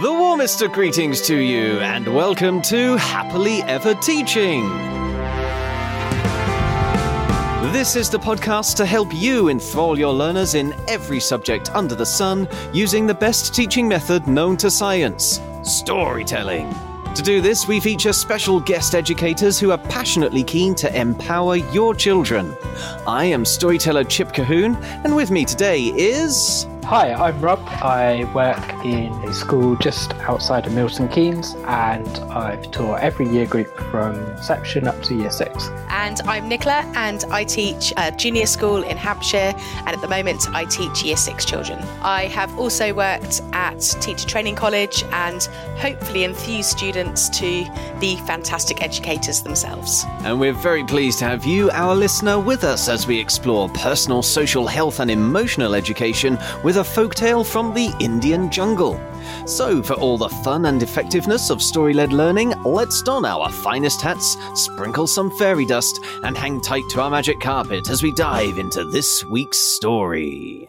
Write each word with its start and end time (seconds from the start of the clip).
The 0.00 0.12
warmest 0.12 0.62
of 0.62 0.70
greetings 0.70 1.20
to 1.22 1.36
you, 1.36 1.80
and 1.80 2.14
welcome 2.14 2.62
to 2.62 2.94
Happily 2.98 3.62
Ever 3.62 3.94
Teaching. 3.94 4.68
This 7.72 7.96
is 7.96 8.08
the 8.08 8.20
podcast 8.20 8.76
to 8.76 8.86
help 8.86 9.12
you 9.12 9.48
enthrall 9.48 9.98
your 9.98 10.12
learners 10.12 10.54
in 10.54 10.72
every 10.86 11.18
subject 11.18 11.74
under 11.74 11.96
the 11.96 12.06
sun 12.06 12.46
using 12.72 13.08
the 13.08 13.14
best 13.14 13.52
teaching 13.52 13.88
method 13.88 14.28
known 14.28 14.56
to 14.58 14.70
science 14.70 15.40
storytelling. 15.64 16.72
To 17.16 17.22
do 17.22 17.40
this, 17.40 17.66
we 17.66 17.80
feature 17.80 18.12
special 18.12 18.60
guest 18.60 18.94
educators 18.94 19.58
who 19.58 19.72
are 19.72 19.78
passionately 19.78 20.44
keen 20.44 20.76
to 20.76 20.96
empower 20.96 21.56
your 21.56 21.92
children. 21.92 22.56
I 23.04 23.24
am 23.24 23.44
storyteller 23.44 24.04
Chip 24.04 24.28
Colquhoun, 24.28 24.80
and 25.04 25.16
with 25.16 25.32
me 25.32 25.44
today 25.44 25.86
is. 25.86 26.68
Hi, 26.88 27.12
I'm 27.12 27.38
Rob. 27.42 27.60
I 27.82 28.24
work 28.32 28.82
in 28.82 29.12
a 29.24 29.34
school 29.34 29.76
just 29.76 30.14
outside 30.20 30.66
of 30.66 30.72
Milton 30.72 31.06
Keynes 31.08 31.54
and 31.66 32.08
I've 32.32 32.70
taught 32.70 33.00
every 33.00 33.28
year 33.28 33.44
group 33.44 33.68
from 33.90 34.14
reception 34.30 34.88
up 34.88 35.02
to 35.02 35.14
year 35.14 35.30
six. 35.30 35.68
And 35.90 36.18
I'm 36.22 36.48
Nicola 36.48 36.90
and 36.96 37.26
I 37.30 37.44
teach 37.44 37.92
a 37.98 38.10
junior 38.12 38.46
school 38.46 38.82
in 38.82 38.96
Hampshire 38.96 39.52
and 39.80 39.88
at 39.88 40.00
the 40.00 40.08
moment 40.08 40.48
I 40.54 40.64
teach 40.64 41.02
year 41.02 41.18
six 41.18 41.44
children. 41.44 41.78
I 42.00 42.24
have 42.28 42.58
also 42.58 42.94
worked 42.94 43.42
at 43.52 43.80
Teacher 44.00 44.26
Training 44.26 44.56
College 44.56 45.02
and 45.12 45.42
hopefully 45.76 46.24
enthuse 46.24 46.68
students 46.68 47.28
to 47.38 47.66
be 48.00 48.16
fantastic 48.20 48.82
educators 48.82 49.42
themselves. 49.42 50.06
And 50.20 50.40
we're 50.40 50.54
very 50.54 50.84
pleased 50.84 51.18
to 51.18 51.26
have 51.26 51.44
you, 51.44 51.70
our 51.72 51.94
listener, 51.94 52.40
with 52.40 52.64
us 52.64 52.88
as 52.88 53.06
we 53.06 53.20
explore 53.20 53.68
personal, 53.68 54.22
social 54.22 54.66
health 54.66 55.00
and 55.00 55.10
emotional 55.10 55.74
education 55.74 56.38
with 56.64 56.77
a 56.78 56.82
folktale 56.82 57.44
from 57.44 57.74
the 57.74 57.92
Indian 57.98 58.50
jungle. 58.50 59.00
So, 59.46 59.82
for 59.82 59.94
all 59.94 60.16
the 60.16 60.28
fun 60.28 60.66
and 60.66 60.80
effectiveness 60.80 61.50
of 61.50 61.60
story 61.60 61.92
led 61.92 62.12
learning, 62.12 62.50
let's 62.62 63.02
don 63.02 63.24
our 63.24 63.50
finest 63.50 64.00
hats, 64.00 64.36
sprinkle 64.54 65.08
some 65.08 65.36
fairy 65.38 65.66
dust, 65.66 65.98
and 66.22 66.38
hang 66.38 66.60
tight 66.60 66.84
to 66.90 67.00
our 67.00 67.10
magic 67.10 67.40
carpet 67.40 67.90
as 67.90 68.02
we 68.02 68.14
dive 68.14 68.58
into 68.58 68.84
this 68.84 69.24
week's 69.24 69.58
story. 69.58 70.68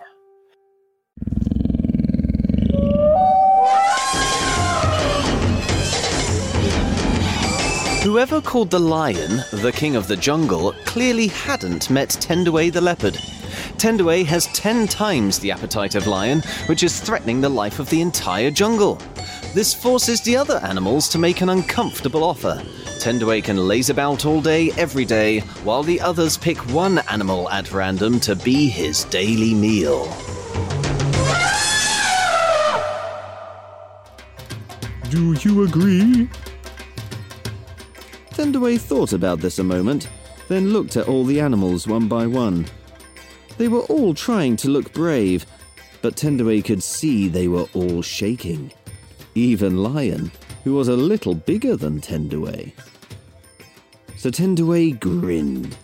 Whoever 8.03 8.41
called 8.41 8.72
the 8.72 8.80
lion 8.80 9.44
the 9.52 9.72
king 9.72 9.95
of 9.95 10.08
the 10.08 10.17
jungle 10.17 10.73
clearly 10.86 11.28
hadn't 11.28 11.91
met 11.91 12.09
Tendaway 12.09 12.72
the 12.72 12.81
leopard. 12.81 13.19
Tendaway 13.80 14.25
has 14.25 14.47
10 14.47 14.89
times 14.89 15.39
the 15.39 15.52
appetite 15.52 15.95
of 15.95 16.05
lion, 16.05 16.41
which 16.66 16.83
is 16.83 16.99
threatening 16.99 17.39
the 17.39 17.47
life 17.47 17.80
of 17.80 17.89
the 17.89 18.02
entire 18.02 18.52
jungle. 18.52 18.99
This 19.53 19.73
forces 19.73 20.19
the 20.19 20.35
other 20.35 20.58
animals 20.63 21.08
to 21.09 21.17
make 21.17 21.39
an 21.39 21.47
uncomfortable 21.47 22.25
offer. 22.25 22.61
Tendaway 23.00 23.41
can 23.41 23.55
laze 23.55 23.89
about 23.89 24.25
all 24.25 24.41
day, 24.41 24.72
every 24.72 25.05
day, 25.05 25.39
while 25.63 25.81
the 25.81 26.02
others 26.02 26.38
pick 26.38 26.57
one 26.73 27.00
animal 27.09 27.50
at 27.52 27.72
random 27.72 28.19
to 28.19 28.35
be 28.35 28.67
his 28.67 29.05
daily 29.05 29.53
meal. 29.53 30.13
Do 35.09 35.38
you 35.39 35.63
agree? 35.63 36.30
Tendaway 38.31 38.77
thought 38.77 39.13
about 39.13 39.39
this 39.39 39.59
a 39.59 39.63
moment, 39.63 40.09
then 40.50 40.73
looked 40.73 40.97
at 40.97 41.07
all 41.07 41.23
the 41.23 41.39
animals 41.39 41.88
one 41.88 42.09
by 42.09 42.27
one. 42.27 42.66
They 43.60 43.68
were 43.68 43.82
all 43.82 44.14
trying 44.14 44.56
to 44.58 44.70
look 44.70 44.94
brave, 44.94 45.46
but 46.02 46.16
Tendaway 46.16 46.64
could 46.64 46.82
see 46.82 47.28
they 47.28 47.50
were 47.50 47.68
all 47.74 48.02
shaking. 48.02 48.72
Even 49.36 49.84
Lion, 49.84 50.32
who 50.64 50.76
was 50.76 50.88
a 50.88 50.96
little 50.96 51.36
bigger 51.36 51.76
than 51.76 52.00
Tendaway. 52.00 52.72
So 54.16 54.30
Tendaway 54.30 54.98
grinned. 54.98 55.76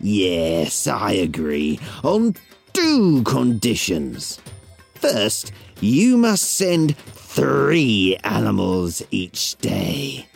Yes, 0.00 0.86
I 0.86 1.12
agree, 1.12 1.78
on 2.02 2.34
two 2.72 3.22
conditions. 3.24 4.40
First, 4.94 5.52
you 5.82 6.16
must 6.16 6.54
send 6.54 6.96
three 6.96 8.16
animals 8.24 9.02
each 9.10 9.56
day. 9.56 10.26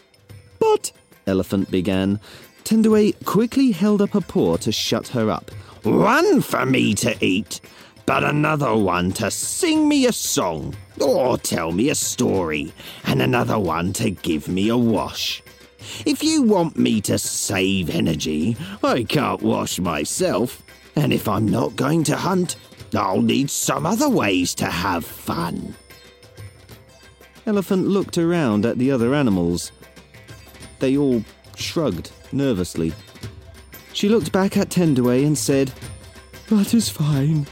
But, 0.58 0.92
Elephant 1.26 1.70
began, 1.70 2.20
Tendaway 2.64 3.12
quickly 3.24 3.70
held 3.70 4.02
up 4.02 4.14
a 4.14 4.20
paw 4.20 4.58
to 4.58 4.70
shut 4.70 5.08
her 5.08 5.30
up. 5.30 5.50
One 5.86 6.42
for 6.42 6.66
me 6.66 6.94
to 6.94 7.16
eat, 7.24 7.60
but 8.06 8.24
another 8.24 8.74
one 8.74 9.12
to 9.12 9.30
sing 9.30 9.88
me 9.88 10.06
a 10.06 10.12
song 10.12 10.74
or 11.00 11.38
tell 11.38 11.70
me 11.70 11.90
a 11.90 11.94
story, 11.94 12.72
and 13.04 13.22
another 13.22 13.56
one 13.56 13.92
to 13.92 14.10
give 14.10 14.48
me 14.48 14.68
a 14.68 14.76
wash. 14.76 15.44
If 16.04 16.24
you 16.24 16.42
want 16.42 16.76
me 16.76 17.00
to 17.02 17.18
save 17.18 17.94
energy, 17.94 18.56
I 18.82 19.04
can't 19.04 19.42
wash 19.42 19.78
myself, 19.78 20.60
and 20.96 21.12
if 21.12 21.28
I'm 21.28 21.46
not 21.46 21.76
going 21.76 22.02
to 22.04 22.16
hunt, 22.16 22.56
I'll 22.92 23.22
need 23.22 23.48
some 23.48 23.86
other 23.86 24.08
ways 24.08 24.56
to 24.56 24.66
have 24.66 25.04
fun. 25.04 25.76
Elephant 27.46 27.86
looked 27.86 28.18
around 28.18 28.66
at 28.66 28.78
the 28.78 28.90
other 28.90 29.14
animals. 29.14 29.70
They 30.80 30.96
all 30.96 31.22
shrugged 31.54 32.10
nervously. 32.32 32.92
She 33.96 34.10
looked 34.10 34.30
back 34.30 34.58
at 34.58 34.68
Tendaway 34.68 35.26
and 35.26 35.38
said, 35.38 35.72
That 36.50 36.74
is 36.74 36.90
fine. 36.90 37.46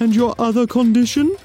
And 0.00 0.12
your 0.12 0.34
other 0.36 0.66
condition? 0.66 1.36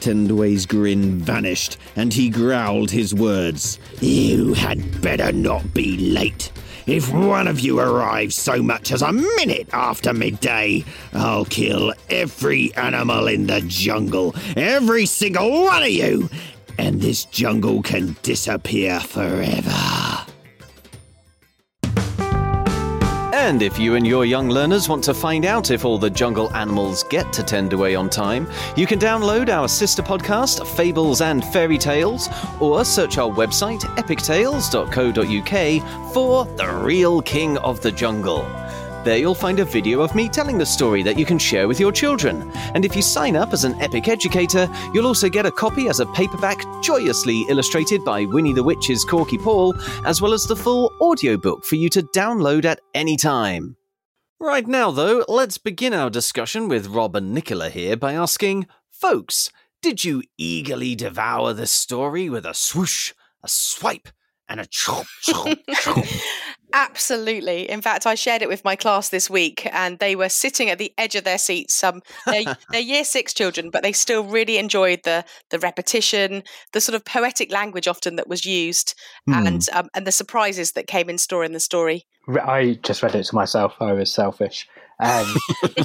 Tendaway's 0.00 0.64
grin 0.64 1.18
vanished 1.18 1.76
and 1.94 2.10
he 2.10 2.30
growled 2.30 2.90
his 2.90 3.14
words. 3.14 3.78
You 4.00 4.54
had 4.54 5.02
better 5.02 5.30
not 5.30 5.74
be 5.74 5.98
late. 5.98 6.50
If 6.86 7.12
one 7.12 7.48
of 7.48 7.60
you 7.60 7.80
arrives 7.80 8.34
so 8.34 8.62
much 8.62 8.90
as 8.92 9.02
a 9.02 9.12
minute 9.12 9.68
after 9.74 10.14
midday, 10.14 10.82
I'll 11.12 11.44
kill 11.44 11.92
every 12.08 12.74
animal 12.76 13.26
in 13.26 13.46
the 13.46 13.60
jungle, 13.60 14.34
every 14.56 15.04
single 15.04 15.64
one 15.64 15.82
of 15.82 15.90
you, 15.90 16.30
and 16.78 17.02
this 17.02 17.26
jungle 17.26 17.82
can 17.82 18.16
disappear 18.22 19.00
forever. 19.00 20.15
And 23.46 23.62
if 23.62 23.78
you 23.78 23.94
and 23.94 24.04
your 24.04 24.24
young 24.24 24.48
learners 24.48 24.88
want 24.88 25.04
to 25.04 25.14
find 25.14 25.44
out 25.44 25.70
if 25.70 25.84
all 25.84 25.98
the 25.98 26.10
jungle 26.10 26.52
animals 26.52 27.04
get 27.04 27.32
to 27.34 27.44
Tendaway 27.44 27.96
on 27.96 28.10
time, 28.10 28.48
you 28.74 28.88
can 28.88 28.98
download 28.98 29.50
our 29.50 29.68
sister 29.68 30.02
podcast, 30.02 30.66
Fables 30.66 31.20
and 31.20 31.44
Fairy 31.44 31.78
Tales, 31.78 32.28
or 32.58 32.84
search 32.84 33.18
our 33.18 33.30
website, 33.30 33.82
epictales.co.uk, 33.98 36.12
for 36.12 36.44
The 36.56 36.84
Real 36.84 37.22
King 37.22 37.56
of 37.58 37.80
the 37.80 37.92
Jungle. 37.92 38.44
There 39.06 39.18
you'll 39.18 39.36
find 39.36 39.60
a 39.60 39.64
video 39.64 40.00
of 40.00 40.16
me 40.16 40.28
telling 40.28 40.58
the 40.58 40.66
story 40.66 41.04
that 41.04 41.16
you 41.16 41.24
can 41.24 41.38
share 41.38 41.68
with 41.68 41.78
your 41.78 41.92
children. 41.92 42.50
And 42.74 42.84
if 42.84 42.96
you 42.96 43.02
sign 43.02 43.36
up 43.36 43.52
as 43.52 43.62
an 43.62 43.80
Epic 43.80 44.08
Educator, 44.08 44.68
you'll 44.92 45.06
also 45.06 45.28
get 45.28 45.46
a 45.46 45.50
copy 45.52 45.88
as 45.88 46.00
a 46.00 46.06
paperback 46.06 46.58
joyously 46.82 47.42
illustrated 47.48 48.04
by 48.04 48.24
Winnie 48.24 48.52
the 48.52 48.64
Witch's 48.64 49.04
Korky 49.04 49.40
Paul, 49.40 49.76
as 50.04 50.20
well 50.20 50.32
as 50.32 50.42
the 50.42 50.56
full 50.56 50.90
audiobook 51.00 51.64
for 51.64 51.76
you 51.76 51.88
to 51.90 52.02
download 52.02 52.64
at 52.64 52.80
any 52.94 53.16
time. 53.16 53.76
Right 54.40 54.66
now, 54.66 54.90
though, 54.90 55.24
let's 55.28 55.56
begin 55.56 55.94
our 55.94 56.10
discussion 56.10 56.66
with 56.66 56.88
Rob 56.88 57.14
and 57.14 57.32
Nicola 57.32 57.70
here 57.70 57.96
by 57.96 58.12
asking, 58.14 58.66
folks, 58.90 59.52
did 59.82 60.02
you 60.04 60.24
eagerly 60.36 60.96
devour 60.96 61.52
this 61.52 61.70
story 61.70 62.28
with 62.28 62.44
a 62.44 62.54
swoosh, 62.54 63.12
a 63.40 63.46
swipe, 63.46 64.08
and 64.48 64.58
a 64.58 64.66
chomp, 64.66 65.06
chomp, 65.24 65.60
chomp? 65.76 66.22
Absolutely. 66.72 67.68
In 67.70 67.80
fact, 67.80 68.06
I 68.06 68.14
shared 68.14 68.42
it 68.42 68.48
with 68.48 68.64
my 68.64 68.76
class 68.76 69.08
this 69.08 69.30
week, 69.30 69.68
and 69.72 69.98
they 69.98 70.16
were 70.16 70.28
sitting 70.28 70.70
at 70.70 70.78
the 70.78 70.92
edge 70.98 71.14
of 71.14 71.24
their 71.24 71.38
seats. 71.38 71.82
Um, 71.82 72.02
they're, 72.26 72.56
they're 72.70 72.80
year 72.80 73.04
six 73.04 73.32
children, 73.32 73.70
but 73.70 73.82
they 73.82 73.92
still 73.92 74.24
really 74.24 74.58
enjoyed 74.58 75.00
the 75.04 75.24
the 75.50 75.58
repetition, 75.58 76.42
the 76.72 76.80
sort 76.80 76.94
of 76.96 77.04
poetic 77.04 77.50
language 77.52 77.88
often 77.88 78.16
that 78.16 78.28
was 78.28 78.44
used, 78.44 78.94
Hmm. 79.26 79.46
and 79.46 79.66
um, 79.72 79.88
and 79.94 80.06
the 80.06 80.12
surprises 80.12 80.72
that 80.72 80.86
came 80.86 81.08
in 81.08 81.18
store 81.18 81.44
in 81.44 81.52
the 81.52 81.60
story. 81.60 82.06
I 82.28 82.78
just 82.82 83.02
read 83.02 83.14
it 83.14 83.24
to 83.24 83.34
myself. 83.34 83.74
I 83.80 83.92
was 83.92 84.12
selfish. 84.12 84.66
Um, 84.98 85.26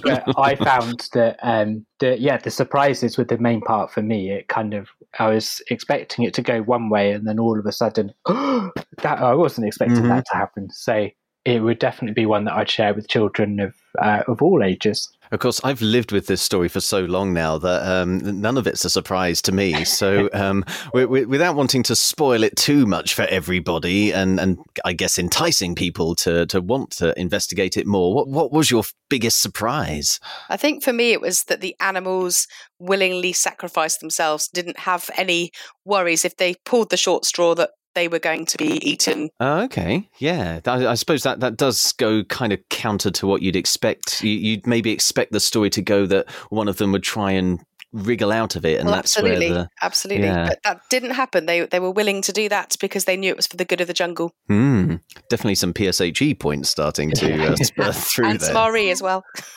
but 0.03 0.23
I 0.37 0.55
found 0.63 1.07
that, 1.13 1.37
um, 1.43 1.85
the, 1.99 2.17
yeah, 2.19 2.37
the 2.37 2.49
surprises 2.49 3.17
were 3.17 3.25
the 3.25 3.37
main 3.37 3.61
part 3.61 3.91
for 3.91 4.01
me. 4.01 4.31
It 4.31 4.47
kind 4.47 4.73
of, 4.73 4.87
I 5.19 5.27
was 5.27 5.61
expecting 5.69 6.25
it 6.25 6.33
to 6.35 6.41
go 6.41 6.61
one 6.61 6.89
way, 6.89 7.11
and 7.11 7.27
then 7.27 7.39
all 7.39 7.59
of 7.59 7.65
a 7.65 7.71
sudden, 7.71 8.13
that 8.27 9.19
I 9.19 9.33
wasn't 9.33 9.67
expecting 9.67 10.03
Mhm. 10.03 10.09
that 10.09 10.25
to 10.31 10.37
happen. 10.37 10.69
So 10.71 11.09
it 11.45 11.61
would 11.61 11.79
definitely 11.79 12.13
be 12.13 12.25
one 12.25 12.45
that 12.45 12.53
I'd 12.53 12.69
share 12.69 12.93
with 12.93 13.07
children 13.07 13.59
of 13.59 13.75
uh, 13.99 14.23
of 14.27 14.41
all 14.41 14.63
ages. 14.63 15.09
Of 15.31 15.39
course, 15.39 15.61
I've 15.63 15.81
lived 15.81 16.11
with 16.11 16.27
this 16.27 16.41
story 16.41 16.67
for 16.67 16.81
so 16.81 17.01
long 17.01 17.33
now 17.33 17.57
that 17.57 17.89
um, 17.89 18.41
none 18.41 18.57
of 18.57 18.67
it's 18.67 18.83
a 18.83 18.89
surprise 18.89 19.41
to 19.43 19.53
me. 19.53 19.85
So, 19.85 20.29
um, 20.33 20.65
we, 20.93 21.05
we, 21.05 21.25
without 21.25 21.55
wanting 21.55 21.83
to 21.83 21.95
spoil 21.95 22.43
it 22.43 22.57
too 22.57 22.85
much 22.85 23.13
for 23.13 23.21
everybody, 23.23 24.11
and, 24.11 24.41
and 24.41 24.57
I 24.83 24.91
guess 24.91 25.17
enticing 25.17 25.73
people 25.73 26.15
to, 26.15 26.45
to 26.47 26.59
want 26.59 26.91
to 26.97 27.17
investigate 27.17 27.77
it 27.77 27.87
more, 27.87 28.13
what, 28.13 28.27
what 28.27 28.51
was 28.51 28.69
your 28.69 28.83
biggest 29.09 29.41
surprise? 29.41 30.19
I 30.49 30.57
think 30.57 30.83
for 30.83 30.91
me, 30.91 31.13
it 31.13 31.21
was 31.21 31.45
that 31.45 31.61
the 31.61 31.77
animals 31.79 32.45
willingly 32.77 33.31
sacrificed 33.31 34.01
themselves, 34.01 34.49
didn't 34.49 34.79
have 34.79 35.09
any 35.15 35.51
worries 35.85 36.25
if 36.25 36.35
they 36.35 36.55
pulled 36.65 36.89
the 36.89 36.97
short 36.97 37.23
straw 37.23 37.55
that 37.55 37.69
they 37.93 38.07
were 38.07 38.19
going 38.19 38.45
to 38.45 38.57
be 38.57 38.77
eaten. 38.87 39.29
Oh, 39.39 39.61
okay, 39.63 40.09
yeah. 40.17 40.59
I, 40.65 40.87
I, 40.87 40.93
suppose 40.95 41.23
that, 41.23 41.39
that 41.41 41.57
does 41.57 41.91
go 41.93 42.23
kind 42.25 42.53
of 42.53 42.59
counter 42.69 43.11
to 43.11 43.27
what 43.27 43.41
you'd 43.41 43.55
expect. 43.55 44.23
You, 44.23 44.57
would 44.57 44.67
maybe 44.67 44.91
expect 44.91 45.31
the 45.31 45.39
story 45.39 45.69
to 45.71 45.81
go 45.81 46.05
that 46.05 46.29
one 46.49 46.67
of 46.67 46.77
them 46.77 46.91
would 46.91 47.03
try 47.03 47.31
and 47.31 47.59
wriggle 47.93 48.31
out 48.31 48.55
of 48.55 48.65
it, 48.65 48.79
and 48.79 48.87
well, 48.87 48.95
that's 48.95 49.17
absolutely, 49.17 49.49
the, 49.49 49.69
absolutely. 49.81 50.27
Yeah. 50.27 50.47
But 50.47 50.63
that 50.63 50.81
didn't 50.89 51.11
happen. 51.11 51.45
They 51.45 51.65
they 51.65 51.79
were 51.79 51.91
willing 51.91 52.21
to 52.23 52.31
do 52.31 52.49
that 52.49 52.75
because 52.79 53.05
they 53.05 53.17
knew 53.17 53.29
it 53.29 53.35
was 53.35 53.47
for 53.47 53.57
the 53.57 53.65
good 53.65 53.81
of 53.81 53.87
the 53.87 53.93
jungle. 53.93 54.33
Hmm. 54.47 54.95
definitely 55.29 55.55
some 55.55 55.73
PSHE 55.73 56.39
points 56.39 56.69
starting 56.69 57.11
to 57.11 57.47
uh, 57.47 57.55
spur 57.61 57.91
through 57.91 58.23
there. 58.23 58.31
and 58.31 58.39
there. 58.39 58.53
Smarry 58.53 58.91
as 58.91 59.01
well. 59.01 59.23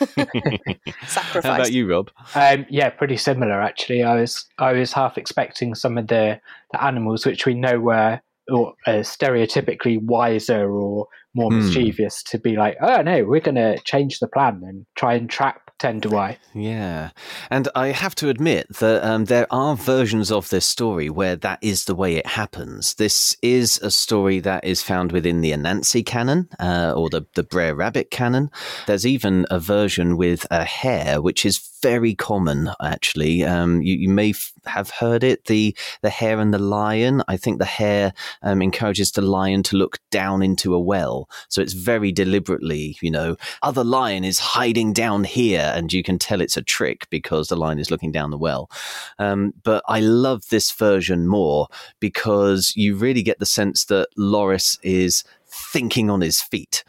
Sacrifice. 1.07 1.45
How 1.45 1.55
about 1.55 1.73
you, 1.73 1.91
Rob? 1.91 2.11
Um, 2.35 2.67
yeah, 2.69 2.91
pretty 2.91 3.17
similar 3.17 3.61
actually. 3.61 4.03
I 4.03 4.17
was 4.17 4.47
I 4.59 4.73
was 4.73 4.93
half 4.93 5.19
expecting 5.19 5.75
some 5.75 5.99
of 5.99 6.09
the, 6.09 6.41
the 6.73 6.85
animals 6.85 7.27
which 7.27 7.47
we 7.47 7.55
know 7.55 7.81
were 7.81 8.21
or 8.51 8.75
uh, 8.87 9.01
stereotypically 9.01 10.03
wiser 10.03 10.71
or 10.71 11.09
more 11.35 11.51
hmm. 11.51 11.61
mischievous 11.61 12.23
to 12.25 12.39
be 12.39 12.57
like, 12.57 12.77
oh 12.81 13.03
no, 13.03 13.25
we're 13.25 13.41
going 13.41 13.55
to 13.55 13.79
change 13.81 14.19
the 14.19 14.29
plan 14.29 14.63
and 14.65 14.87
try 14.97 15.15
and 15.15 15.29
trap 15.29 15.64
Tenduai. 15.79 16.37
Yeah, 16.55 17.11
and 17.51 17.69
I 17.75 17.89
have 17.89 18.15
to 18.17 18.29
admit 18.29 18.69
that 18.79 19.05
um, 19.05 19.25
there 19.25 19.47
are 19.51 19.77
versions 19.77 20.31
of 20.31 20.49
this 20.49 20.65
story 20.65 21.11
where 21.11 21.37
that 21.37 21.59
is 21.63 21.85
the 21.85 21.95
way 21.95 22.17
it 22.17 22.27
happens. 22.27 22.95
This 22.95 23.37
is 23.43 23.79
a 23.83 23.91
story 23.91 24.41
that 24.41 24.65
is 24.65 24.83
found 24.83 25.11
within 25.13 25.41
the 25.41 25.51
Anansi 25.53 26.07
canon 26.07 26.49
uh, 26.61 26.95
or 26.97 27.11
the 27.11 27.27
the 27.35 27.43
Brer 27.43 27.75
Rabbit 27.75 28.11
canon. 28.11 28.51
There's 28.87 29.07
even 29.07 29.47
a 29.51 29.59
version 29.59 30.17
with 30.17 30.47
a 30.51 30.65
hare, 30.65 31.21
which 31.21 31.45
is 31.45 31.59
very 31.85 32.15
common 32.15 32.71
actually. 32.83 33.45
Um, 33.45 33.83
you, 33.83 33.95
you, 33.95 34.09
may 34.09 34.31
f- 34.31 34.53
have 34.65 34.89
heard 34.89 35.23
it. 35.23 35.45
The 35.45 35.77
the 36.01 36.09
hare 36.09 36.41
and 36.41 36.53
the 36.55 36.59
lion. 36.59 37.23
I 37.29 37.37
think 37.37 37.59
the 37.59 37.67
hare 37.67 38.15
um, 38.41 38.63
encourages 38.63 39.13
the 39.13 39.21
lion 39.21 39.63
to 39.65 39.77
look 39.77 39.99
down 40.11 40.43
into 40.43 40.75
a 40.75 40.81
well, 40.81 41.29
so 41.51 41.61
it's 41.61 41.75
very 41.75 42.11
deliberately, 42.11 42.97
you 43.03 43.11
know, 43.11 43.37
other 43.63 43.85
lion 43.85 44.25
is 44.25 44.39
hiding 44.39 44.95
down 44.95 45.25
here, 45.25 45.73
and 45.77 45.93
you 45.93 46.03
can 46.03 46.19
tell 46.19 46.41
it's 46.41 46.57
a 46.57 46.63
trick 46.63 47.07
because 47.11 47.49
the 47.49 47.57
lion 47.57 47.79
is 47.79 47.91
looking 47.91 48.13
down 48.13 48.31
the 48.31 48.39
well. 48.39 48.71
Um, 49.19 49.53
but 49.63 49.85
I 49.87 50.01
love 50.01 50.49
this 50.49 50.73
version 50.73 51.27
more 51.27 51.69
because 52.01 52.73
you 52.75 52.97
really 52.97 53.23
get 53.23 53.41
the 53.41 53.47
sense 53.61 53.85
that 53.87 54.09
Loris 54.17 54.79
is 54.83 55.23
thinking 55.47 56.09
on 56.09 56.23
his 56.23 56.41
feet 56.41 56.83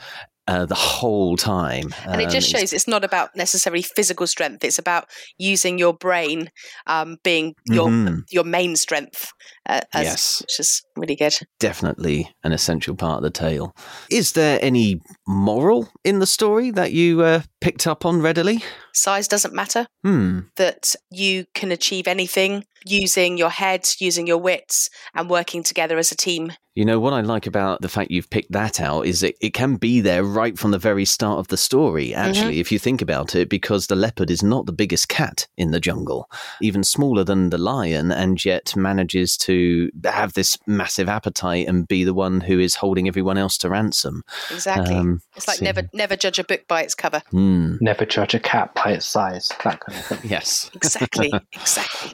uh, 0.47 0.65
the 0.65 0.75
whole 0.75 1.37
time. 1.37 1.93
And 2.05 2.21
it 2.21 2.29
just 2.29 2.53
um, 2.53 2.59
shows 2.59 2.73
it's 2.73 2.87
not 2.87 3.03
about 3.03 3.29
necessarily 3.35 3.81
physical 3.81 4.27
strength. 4.27 4.63
It's 4.63 4.79
about 4.79 5.09
using 5.37 5.79
your 5.79 5.93
brain 5.93 6.49
um, 6.87 7.17
being 7.23 7.55
your 7.65 7.87
mm-hmm. 7.87 8.19
your 8.31 8.43
main 8.43 8.75
strength. 8.75 9.31
Uh, 9.67 9.81
as, 9.93 10.05
yes, 10.05 10.41
which 10.41 10.59
is 10.59 10.83
really 10.95 11.15
good. 11.15 11.35
Definitely 11.59 12.31
an 12.43 12.51
essential 12.51 12.95
part 12.95 13.17
of 13.17 13.23
the 13.23 13.31
tale. 13.31 13.75
Is 14.11 14.33
there 14.33 14.59
any 14.61 15.01
moral 15.27 15.89
in 16.03 16.19
the 16.19 16.27
story 16.27 16.71
that 16.71 16.91
you 16.91 17.21
uh, 17.23 17.41
picked 17.61 17.87
up 17.87 18.05
on 18.05 18.21
readily? 18.21 18.63
Size 18.93 19.27
doesn't 19.27 19.53
matter. 19.53 19.87
Hmm. 20.03 20.41
That 20.57 20.95
you 21.09 21.45
can 21.53 21.71
achieve 21.71 22.07
anything 22.07 22.63
using 22.85 23.37
your 23.37 23.49
head, 23.49 23.87
using 23.99 24.27
your 24.27 24.37
wits, 24.37 24.89
and 25.15 25.29
working 25.29 25.63
together 25.63 25.97
as 25.97 26.11
a 26.11 26.15
team. 26.15 26.53
You 26.75 26.83
know, 26.83 26.99
what 26.99 27.13
I 27.13 27.21
like 27.21 27.47
about 27.47 27.81
the 27.81 27.87
fact 27.87 28.11
you've 28.11 28.29
picked 28.29 28.51
that 28.51 28.81
out 28.81 29.05
is 29.05 29.21
that 29.21 29.35
it 29.39 29.53
can 29.53 29.77
be 29.77 30.01
there 30.01 30.25
right 30.25 30.59
from 30.59 30.71
the 30.71 30.77
very 30.77 31.05
start 31.05 31.39
of 31.39 31.47
the 31.47 31.55
story, 31.55 32.13
actually, 32.13 32.51
mm-hmm. 32.51 32.59
if 32.59 32.69
you 32.69 32.79
think 32.79 33.01
about 33.01 33.33
it, 33.33 33.47
because 33.47 33.87
the 33.87 33.95
leopard 33.95 34.29
is 34.29 34.43
not 34.43 34.65
the 34.65 34.73
biggest 34.73 35.07
cat 35.07 35.47
in 35.55 35.71
the 35.71 35.79
jungle, 35.79 36.29
even 36.61 36.83
smaller 36.83 37.23
than 37.23 37.49
the 37.49 37.57
lion, 37.57 38.11
and 38.11 38.43
yet 38.43 38.75
manages 38.75 39.37
to 39.37 39.89
have 40.03 40.33
this 40.33 40.57
massive 40.67 41.07
appetite 41.07 41.65
and 41.65 41.87
be 41.87 42.03
the 42.03 42.13
one 42.13 42.41
who 42.41 42.59
is 42.59 42.75
holding 42.75 43.07
everyone 43.07 43.37
else 43.37 43.57
to 43.59 43.69
ransom. 43.69 44.21
Exactly. 44.51 44.95
Um, 44.95 45.21
it's 45.37 45.47
like 45.47 45.59
so, 45.59 45.63
never 45.63 45.83
never 45.93 46.17
judge 46.17 46.39
a 46.39 46.43
book 46.43 46.67
by 46.67 46.81
its 46.81 46.93
cover. 46.93 47.21
Mm. 47.31 47.79
Never 47.79 48.05
judge 48.05 48.33
a 48.33 48.39
cat 48.39 48.75
by 48.75 48.91
its 48.91 49.05
size, 49.05 49.49
that 49.63 49.79
kind 49.79 49.97
of 49.97 50.05
thing. 50.07 50.19
yes. 50.29 50.69
Exactly. 50.75 51.31
exactly. 51.53 52.11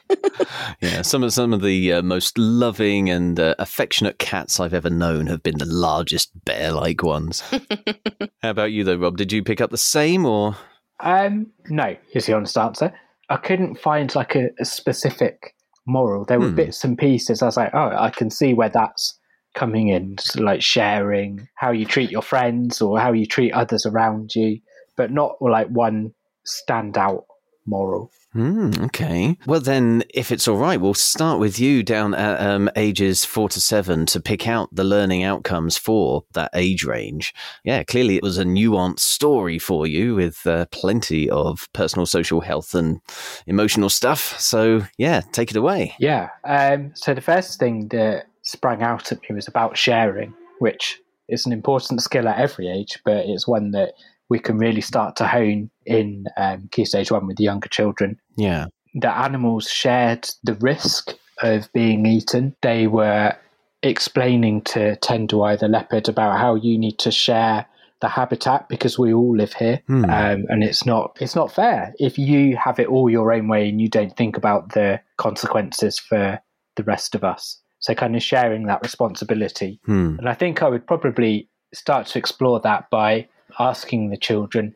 yeah, 0.80 1.02
some 1.02 1.24
of 1.24 1.32
some 1.32 1.52
of 1.52 1.62
the 1.62 1.94
uh, 1.94 2.02
most 2.02 2.38
loving 2.38 3.10
and 3.10 3.40
uh, 3.40 3.56
affectionate 3.58 4.20
cats 4.20 4.51
I've 4.60 4.74
ever 4.74 4.90
known 4.90 5.26
have 5.26 5.42
been 5.42 5.58
the 5.58 5.66
largest 5.66 6.44
bear-like 6.44 7.02
ones. 7.02 7.40
How 8.42 8.50
about 8.50 8.72
you, 8.72 8.84
though, 8.84 8.96
Rob? 8.96 9.16
Did 9.16 9.32
you 9.32 9.42
pick 9.42 9.60
up 9.60 9.70
the 9.70 9.78
same, 9.78 10.24
or? 10.24 10.56
Um, 11.00 11.48
no, 11.68 11.96
is 12.14 12.26
the 12.26 12.34
honest 12.34 12.56
answer. 12.56 12.92
I 13.28 13.36
couldn't 13.36 13.78
find 13.78 14.14
like 14.14 14.34
a, 14.34 14.50
a 14.60 14.64
specific 14.64 15.54
moral. 15.86 16.24
There 16.24 16.40
were 16.40 16.48
hmm. 16.48 16.56
bits 16.56 16.84
and 16.84 16.98
pieces. 16.98 17.42
I 17.42 17.46
was 17.46 17.56
like, 17.56 17.74
oh, 17.74 17.92
I 17.96 18.10
can 18.10 18.30
see 18.30 18.54
where 18.54 18.68
that's 18.68 19.18
coming 19.54 19.88
in, 19.88 20.16
so 20.18 20.42
like 20.42 20.62
sharing 20.62 21.48
how 21.56 21.70
you 21.70 21.84
treat 21.84 22.10
your 22.10 22.22
friends 22.22 22.80
or 22.80 22.98
how 22.98 23.12
you 23.12 23.26
treat 23.26 23.52
others 23.52 23.84
around 23.84 24.34
you, 24.34 24.60
but 24.96 25.10
not 25.10 25.36
like 25.40 25.68
one 25.68 26.14
standout 26.46 27.24
moral. 27.66 28.10
Mm, 28.34 28.86
okay. 28.86 29.36
Well, 29.46 29.60
then, 29.60 30.04
if 30.14 30.32
it's 30.32 30.48
all 30.48 30.56
right, 30.56 30.80
we'll 30.80 30.94
start 30.94 31.38
with 31.38 31.60
you 31.60 31.82
down 31.82 32.14
at 32.14 32.40
um, 32.40 32.70
ages 32.76 33.24
four 33.24 33.48
to 33.50 33.60
seven 33.60 34.06
to 34.06 34.20
pick 34.20 34.48
out 34.48 34.74
the 34.74 34.84
learning 34.84 35.22
outcomes 35.22 35.76
for 35.76 36.24
that 36.32 36.50
age 36.54 36.84
range. 36.84 37.34
Yeah, 37.64 37.82
clearly 37.82 38.16
it 38.16 38.22
was 38.22 38.38
a 38.38 38.44
nuanced 38.44 39.00
story 39.00 39.58
for 39.58 39.86
you 39.86 40.14
with 40.14 40.46
uh, 40.46 40.66
plenty 40.70 41.28
of 41.28 41.68
personal, 41.74 42.06
social 42.06 42.40
health 42.40 42.74
and 42.74 43.00
emotional 43.46 43.90
stuff. 43.90 44.38
So, 44.40 44.82
yeah, 44.96 45.20
take 45.32 45.50
it 45.50 45.56
away. 45.56 45.94
Yeah. 45.98 46.30
Um, 46.44 46.92
so, 46.94 47.12
the 47.12 47.20
first 47.20 47.58
thing 47.58 47.88
that 47.88 48.26
sprang 48.42 48.82
out 48.82 49.12
at 49.12 49.20
me 49.22 49.36
was 49.36 49.48
about 49.48 49.76
sharing, 49.76 50.32
which 50.58 51.00
is 51.28 51.46
an 51.46 51.52
important 51.52 52.00
skill 52.02 52.28
at 52.28 52.38
every 52.38 52.68
age, 52.68 52.98
but 53.04 53.26
it's 53.26 53.46
one 53.46 53.70
that 53.72 53.92
we 54.32 54.38
can 54.38 54.56
really 54.56 54.80
start 54.80 55.14
to 55.16 55.26
hone 55.26 55.70
in 55.84 56.24
um, 56.38 56.66
Key 56.72 56.86
Stage 56.86 57.10
1 57.10 57.26
with 57.26 57.36
the 57.36 57.44
younger 57.44 57.68
children. 57.68 58.18
Yeah. 58.38 58.64
The 58.94 59.14
animals 59.14 59.68
shared 59.68 60.26
the 60.42 60.54
risk 60.54 61.12
of 61.42 61.70
being 61.74 62.06
eaten. 62.06 62.56
They 62.62 62.86
were 62.86 63.36
explaining 63.82 64.62
to 64.62 64.96
Tenduai 64.96 65.58
the 65.58 65.68
leopard 65.68 66.08
about 66.08 66.38
how 66.38 66.54
you 66.54 66.78
need 66.78 66.98
to 67.00 67.10
share 67.10 67.66
the 68.00 68.08
habitat 68.08 68.70
because 68.70 68.98
we 68.98 69.12
all 69.12 69.36
live 69.36 69.52
here 69.52 69.80
hmm. 69.86 70.04
um, 70.06 70.44
and 70.48 70.64
it's 70.64 70.84
not 70.84 71.16
it's 71.20 71.36
not 71.36 71.52
fair 71.52 71.94
if 72.00 72.18
you 72.18 72.56
have 72.56 72.80
it 72.80 72.88
all 72.88 73.08
your 73.08 73.32
own 73.32 73.46
way 73.46 73.68
and 73.68 73.80
you 73.80 73.88
don't 73.88 74.16
think 74.16 74.36
about 74.36 74.72
the 74.72 75.00
consequences 75.18 76.00
for 76.00 76.40
the 76.74 76.82
rest 76.82 77.14
of 77.14 77.22
us 77.22 77.60
so 77.78 77.94
kind 77.94 78.16
of 78.16 78.22
sharing 78.22 78.66
that 78.66 78.82
responsibility 78.82 79.78
hmm. 79.84 80.16
and 80.18 80.28
i 80.28 80.34
think 80.34 80.64
i 80.64 80.68
would 80.68 80.84
probably 80.84 81.48
start 81.72 82.08
to 82.08 82.18
explore 82.18 82.58
that 82.58 82.90
by 82.90 83.28
asking 83.58 84.10
the 84.10 84.16
children 84.16 84.74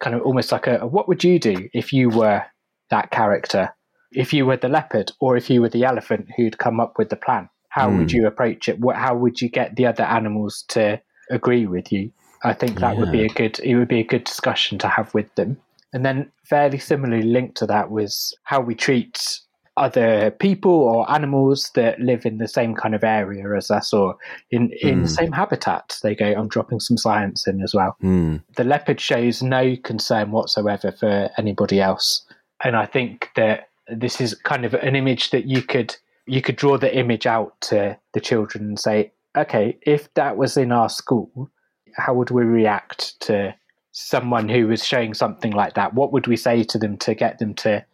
kind 0.00 0.16
of 0.16 0.22
almost 0.22 0.52
like 0.52 0.66
a 0.66 0.86
what 0.86 1.08
would 1.08 1.22
you 1.22 1.38
do 1.38 1.68
if 1.72 1.92
you 1.92 2.08
were 2.08 2.42
that 2.90 3.10
character 3.10 3.74
if 4.12 4.32
you 4.32 4.46
were 4.46 4.56
the 4.56 4.68
leopard 4.68 5.10
or 5.20 5.36
if 5.36 5.48
you 5.50 5.60
were 5.60 5.68
the 5.68 5.84
elephant 5.84 6.28
who'd 6.36 6.58
come 6.58 6.80
up 6.80 6.98
with 6.98 7.10
the 7.10 7.16
plan 7.16 7.48
how 7.68 7.88
mm. 7.88 7.98
would 7.98 8.10
hmm. 8.10 8.16
you 8.16 8.26
approach 8.26 8.68
it 8.68 8.78
what, 8.80 8.96
how 8.96 9.14
would 9.14 9.40
you 9.40 9.48
get 9.48 9.76
the 9.76 9.86
other 9.86 10.04
animals 10.04 10.64
to 10.68 11.00
agree 11.30 11.66
with 11.66 11.92
you 11.92 12.10
i 12.42 12.52
think 12.52 12.80
that 12.80 12.94
yeah. 12.94 13.00
would 13.00 13.12
be 13.12 13.24
a 13.24 13.28
good 13.28 13.58
it 13.60 13.76
would 13.76 13.88
be 13.88 14.00
a 14.00 14.04
good 14.04 14.24
discussion 14.24 14.78
to 14.78 14.88
have 14.88 15.12
with 15.14 15.32
them 15.36 15.56
and 15.92 16.04
then 16.04 16.30
fairly 16.44 16.78
similarly 16.78 17.22
linked 17.22 17.56
to 17.56 17.66
that 17.66 17.90
was 17.90 18.36
how 18.42 18.60
we 18.60 18.74
treat 18.74 19.40
other 19.76 20.30
people 20.30 20.70
or 20.70 21.10
animals 21.10 21.70
that 21.74 21.98
live 22.00 22.24
in 22.24 22.38
the 22.38 22.46
same 22.46 22.74
kind 22.74 22.94
of 22.94 23.02
area 23.02 23.56
as 23.56 23.70
us 23.70 23.92
or 23.92 24.16
in, 24.50 24.70
in 24.80 25.00
mm. 25.00 25.02
the 25.02 25.08
hmm. 25.08 25.14
same 25.14 25.32
habitat. 25.32 25.98
They 26.02 26.14
go, 26.14 26.32
I'm 26.32 26.48
dropping 26.48 26.78
some 26.78 26.96
science 26.96 27.46
in 27.46 27.60
as 27.60 27.74
well. 27.74 27.96
Mm. 28.02 28.42
The 28.56 28.64
leopard 28.64 29.00
shows 29.00 29.42
no 29.42 29.76
concern 29.76 30.30
whatsoever 30.30 30.92
for 30.92 31.28
anybody 31.38 31.80
else. 31.80 32.24
And 32.62 32.76
I 32.76 32.86
think 32.86 33.30
that 33.34 33.68
this 33.88 34.20
is 34.20 34.34
kind 34.34 34.64
of 34.64 34.74
an 34.74 34.94
image 34.94 35.30
that 35.30 35.46
you 35.46 35.62
could 35.62 35.96
you 36.26 36.40
could 36.40 36.56
draw 36.56 36.78
the 36.78 36.96
image 36.96 37.26
out 37.26 37.60
to 37.60 37.98
the 38.14 38.20
children 38.20 38.64
and 38.64 38.80
say, 38.80 39.12
okay, 39.36 39.76
if 39.82 40.12
that 40.14 40.38
was 40.38 40.56
in 40.56 40.72
our 40.72 40.88
school, 40.88 41.50
how 41.96 42.14
would 42.14 42.30
we 42.30 42.44
react 42.44 43.20
to 43.20 43.54
someone 43.92 44.48
who 44.48 44.66
was 44.66 44.84
showing 44.84 45.12
something 45.12 45.52
like 45.52 45.74
that? 45.74 45.92
What 45.92 46.12
would 46.12 46.26
we 46.26 46.36
say 46.36 46.64
to 46.64 46.78
them 46.78 46.96
to 46.98 47.14
get 47.14 47.38
them 47.40 47.52
to 47.56 47.84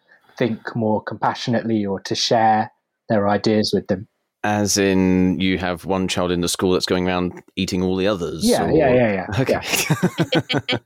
think 0.40 0.75
more 0.75 1.02
compassionately 1.02 1.85
or 1.85 2.00
to 2.00 2.14
share 2.14 2.73
their 3.11 3.28
ideas 3.28 3.73
with 3.75 3.87
them. 3.88 4.09
As 4.42 4.78
in, 4.78 5.38
you 5.38 5.59
have 5.59 5.85
one 5.85 6.09
child 6.09 6.30
in 6.30 6.40
the 6.40 6.49
school 6.49 6.73
that's 6.73 6.87
going 6.87 7.06
around 7.06 7.42
eating 7.56 7.82
all 7.82 7.94
the 7.94 8.06
others. 8.06 8.42
Yeah, 8.42 8.64
or- 8.64 8.73
yeah, 8.73 8.94
yeah, 8.94 9.12
yeah. 9.12 9.40
Okay. 9.40 9.61
Yeah. 10.73 10.78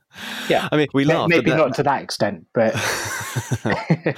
Yeah. 0.49 0.69
I 0.73 0.77
mean, 0.77 0.87
we 0.93 1.05
laugh. 1.05 1.29
Maybe 1.29 1.51
but 1.51 1.57
not 1.57 1.73
to 1.75 1.83
that 1.83 2.01
extent, 2.03 2.47
but 2.53 2.73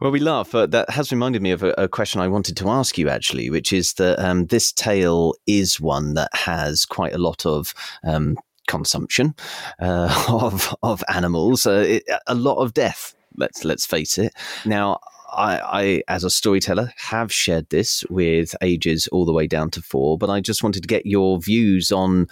well, 0.00 0.10
we 0.10 0.18
laugh, 0.18 0.50
but 0.50 0.72
that 0.72 0.90
has 0.90 1.12
reminded 1.12 1.40
me 1.40 1.52
of 1.52 1.62
a, 1.62 1.70
a 1.78 1.88
question 1.88 2.20
I 2.20 2.26
wanted 2.26 2.56
to 2.56 2.68
ask 2.68 2.98
you, 2.98 3.08
actually, 3.08 3.48
which 3.50 3.72
is 3.72 3.94
that 3.94 4.18
um, 4.18 4.46
this 4.46 4.72
tale 4.72 5.34
is 5.46 5.80
one 5.80 6.14
that 6.14 6.30
has 6.34 6.84
quite 6.84 7.14
a 7.14 7.18
lot 7.18 7.46
of. 7.46 7.74
Um, 8.02 8.36
consumption 8.66 9.34
uh, 9.78 10.24
of 10.26 10.74
of 10.82 11.04
animals 11.14 11.66
uh, 11.66 11.84
it, 11.86 12.02
a 12.26 12.34
lot 12.34 12.56
of 12.56 12.72
death 12.72 13.14
let's 13.36 13.64
let's 13.64 13.86
face 13.86 14.18
it 14.18 14.32
now 14.64 14.98
I, 15.36 15.58
I, 15.58 16.02
as 16.08 16.24
a 16.24 16.30
storyteller, 16.30 16.92
have 16.96 17.32
shared 17.32 17.68
this 17.70 18.04
with 18.08 18.54
ages 18.62 19.08
all 19.08 19.24
the 19.24 19.32
way 19.32 19.46
down 19.46 19.70
to 19.70 19.82
four, 19.82 20.16
but 20.16 20.30
I 20.30 20.40
just 20.40 20.62
wanted 20.62 20.82
to 20.82 20.88
get 20.88 21.06
your 21.06 21.40
views 21.40 21.92
on 21.92 22.28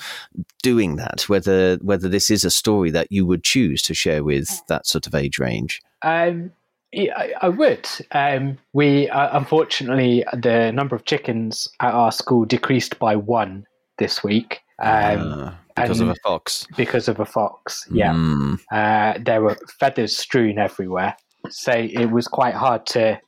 doing 0.63 0.97
that. 0.97 1.29
Whether 1.29 1.77
whether 1.83 2.09
this 2.09 2.31
is 2.31 2.45
a 2.45 2.51
story 2.51 2.91
that 2.91 3.11
you 3.11 3.27
would 3.27 3.43
choose 3.43 3.83
to 3.83 3.95
share 3.95 4.25
with 4.25 4.65
that 4.69 4.87
sort 4.87 5.07
of 5.07 5.15
age 5.15 5.39
range. 5.39 5.83
um, 6.03 6.53
I, 6.95 7.33
I 7.41 7.49
would. 7.49 7.89
Um, 8.13 8.59
we 8.73 9.09
uh, 9.09 9.37
unfortunately 9.37 10.25
the 10.33 10.71
number 10.73 10.95
of 10.95 11.05
chickens 11.05 11.69
at 11.81 11.95
our 11.95 12.13
school 12.13 12.45
decreased 12.45 12.99
by 12.99 13.17
one 13.17 13.67
this 13.99 14.23
week 14.23 14.61
um, 14.83 15.33
Uh, 15.77 15.83
because 15.85 16.01
of 16.01 16.09
a 16.11 16.15
fox. 16.23 16.67
because 16.77 17.09
of 17.09 17.19
a 17.21 17.25
fox. 17.25 17.87
Yeah, 17.91 18.13
Mm. 18.13 18.59
uh, 18.73 19.19
there 19.25 19.41
were 19.43 19.57
feathers 19.81 20.17
strewn 20.17 20.59
everywhere, 20.59 21.17
so 21.49 21.73
it 21.73 22.11
was 22.11 22.29
quite 22.29 22.55
hard 22.55 22.85
to 22.89 23.19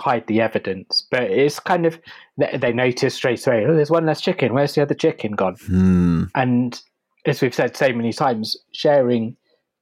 hide 0.00 0.26
the 0.26 0.40
evidence. 0.40 1.06
But 1.10 1.24
it's 1.24 1.60
kind 1.60 1.86
of 1.86 2.00
they 2.38 2.72
noticed 2.72 3.16
straight 3.16 3.46
away. 3.46 3.64
Oh, 3.66 3.74
there's 3.76 3.90
one 3.90 4.06
less 4.06 4.20
chicken. 4.20 4.52
Where's 4.52 4.74
the 4.74 4.82
other 4.82 4.94
chicken 4.94 5.32
gone? 5.32 5.56
Hmm. 5.66 6.24
And 6.34 6.80
as 7.26 7.40
we've 7.40 7.54
said 7.54 7.76
so 7.76 7.92
many 7.92 8.12
times, 8.12 8.56
sharing 8.72 9.36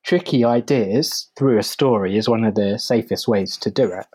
tricky 0.04 0.44
ideas 0.44 1.30
through 1.38 1.58
a 1.58 1.62
story 1.62 2.16
is 2.18 2.28
one 2.28 2.44
of 2.44 2.54
the 2.54 2.78
safest 2.78 3.28
ways 3.28 3.56
to 3.58 3.70
do 3.70 3.90
it. 3.92 4.06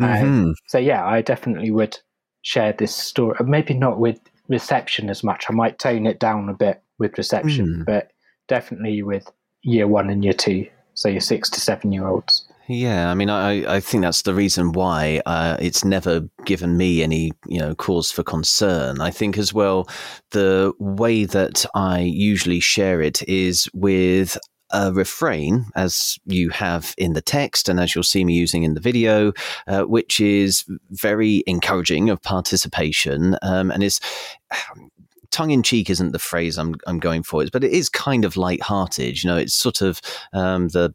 Mhm. 0.00 0.54
So 0.68 0.78
yeah, 0.78 1.04
I 1.04 1.22
definitely 1.22 1.70
would 1.72 1.98
share 2.42 2.72
this 2.72 2.94
story. 2.94 3.36
Maybe 3.44 3.74
not 3.74 3.98
with 3.98 4.20
reception 4.48 5.10
as 5.10 5.22
much. 5.22 5.46
I 5.48 5.52
might 5.52 5.78
tone 5.78 6.06
it 6.06 6.18
down 6.18 6.48
a 6.48 6.54
bit 6.54 6.82
with 6.98 7.16
reception, 7.18 7.76
Hmm. 7.76 7.82
but 7.84 8.10
definitely 8.48 9.02
with 9.02 9.30
year 9.62 9.86
one 9.86 10.10
and 10.10 10.24
year 10.24 10.32
two. 10.32 10.66
So 10.94 11.08
your 11.08 11.20
six 11.20 11.48
to 11.50 11.60
seven 11.60 11.92
year 11.92 12.06
olds. 12.08 12.44
Yeah, 12.66 13.10
I 13.10 13.14
mean, 13.14 13.30
I, 13.30 13.76
I 13.76 13.80
think 13.80 14.02
that's 14.02 14.22
the 14.22 14.34
reason 14.34 14.72
why 14.72 15.22
uh, 15.24 15.56
it's 15.58 15.84
never 15.86 16.28
given 16.44 16.76
me 16.76 17.02
any, 17.02 17.32
you 17.46 17.58
know, 17.60 17.74
cause 17.74 18.10
for 18.10 18.22
concern. 18.22 19.00
I 19.00 19.10
think 19.10 19.38
as 19.38 19.54
well, 19.54 19.88
the 20.32 20.74
way 20.78 21.24
that 21.24 21.64
I 21.74 22.00
usually 22.00 22.60
share 22.60 23.00
it 23.00 23.22
is 23.26 23.70
with 23.72 24.36
a 24.70 24.92
refrain, 24.92 25.66
as 25.74 26.18
you 26.26 26.50
have 26.50 26.94
in 26.98 27.12
the 27.14 27.22
text 27.22 27.68
and 27.68 27.80
as 27.80 27.94
you'll 27.94 28.04
see 28.04 28.24
me 28.24 28.34
using 28.34 28.62
in 28.62 28.74
the 28.74 28.80
video, 28.80 29.32
uh, 29.66 29.82
which 29.82 30.20
is 30.20 30.64
very 30.90 31.42
encouraging 31.46 32.10
of 32.10 32.22
participation 32.22 33.36
um, 33.42 33.70
and 33.70 33.82
is. 33.82 34.00
Tongue 35.30 35.50
in 35.50 35.62
cheek 35.62 35.90
isn't 35.90 36.12
the 36.12 36.18
phrase 36.18 36.56
I'm 36.56 36.74
I'm 36.86 36.98
going 36.98 37.22
for, 37.22 37.44
but 37.52 37.62
it 37.62 37.70
is 37.70 37.90
kind 37.90 38.24
of 38.24 38.38
light-hearted. 38.38 39.22
You 39.22 39.28
know, 39.28 39.36
it's 39.36 39.52
sort 39.52 39.82
of 39.82 40.00
um, 40.32 40.68
the 40.68 40.90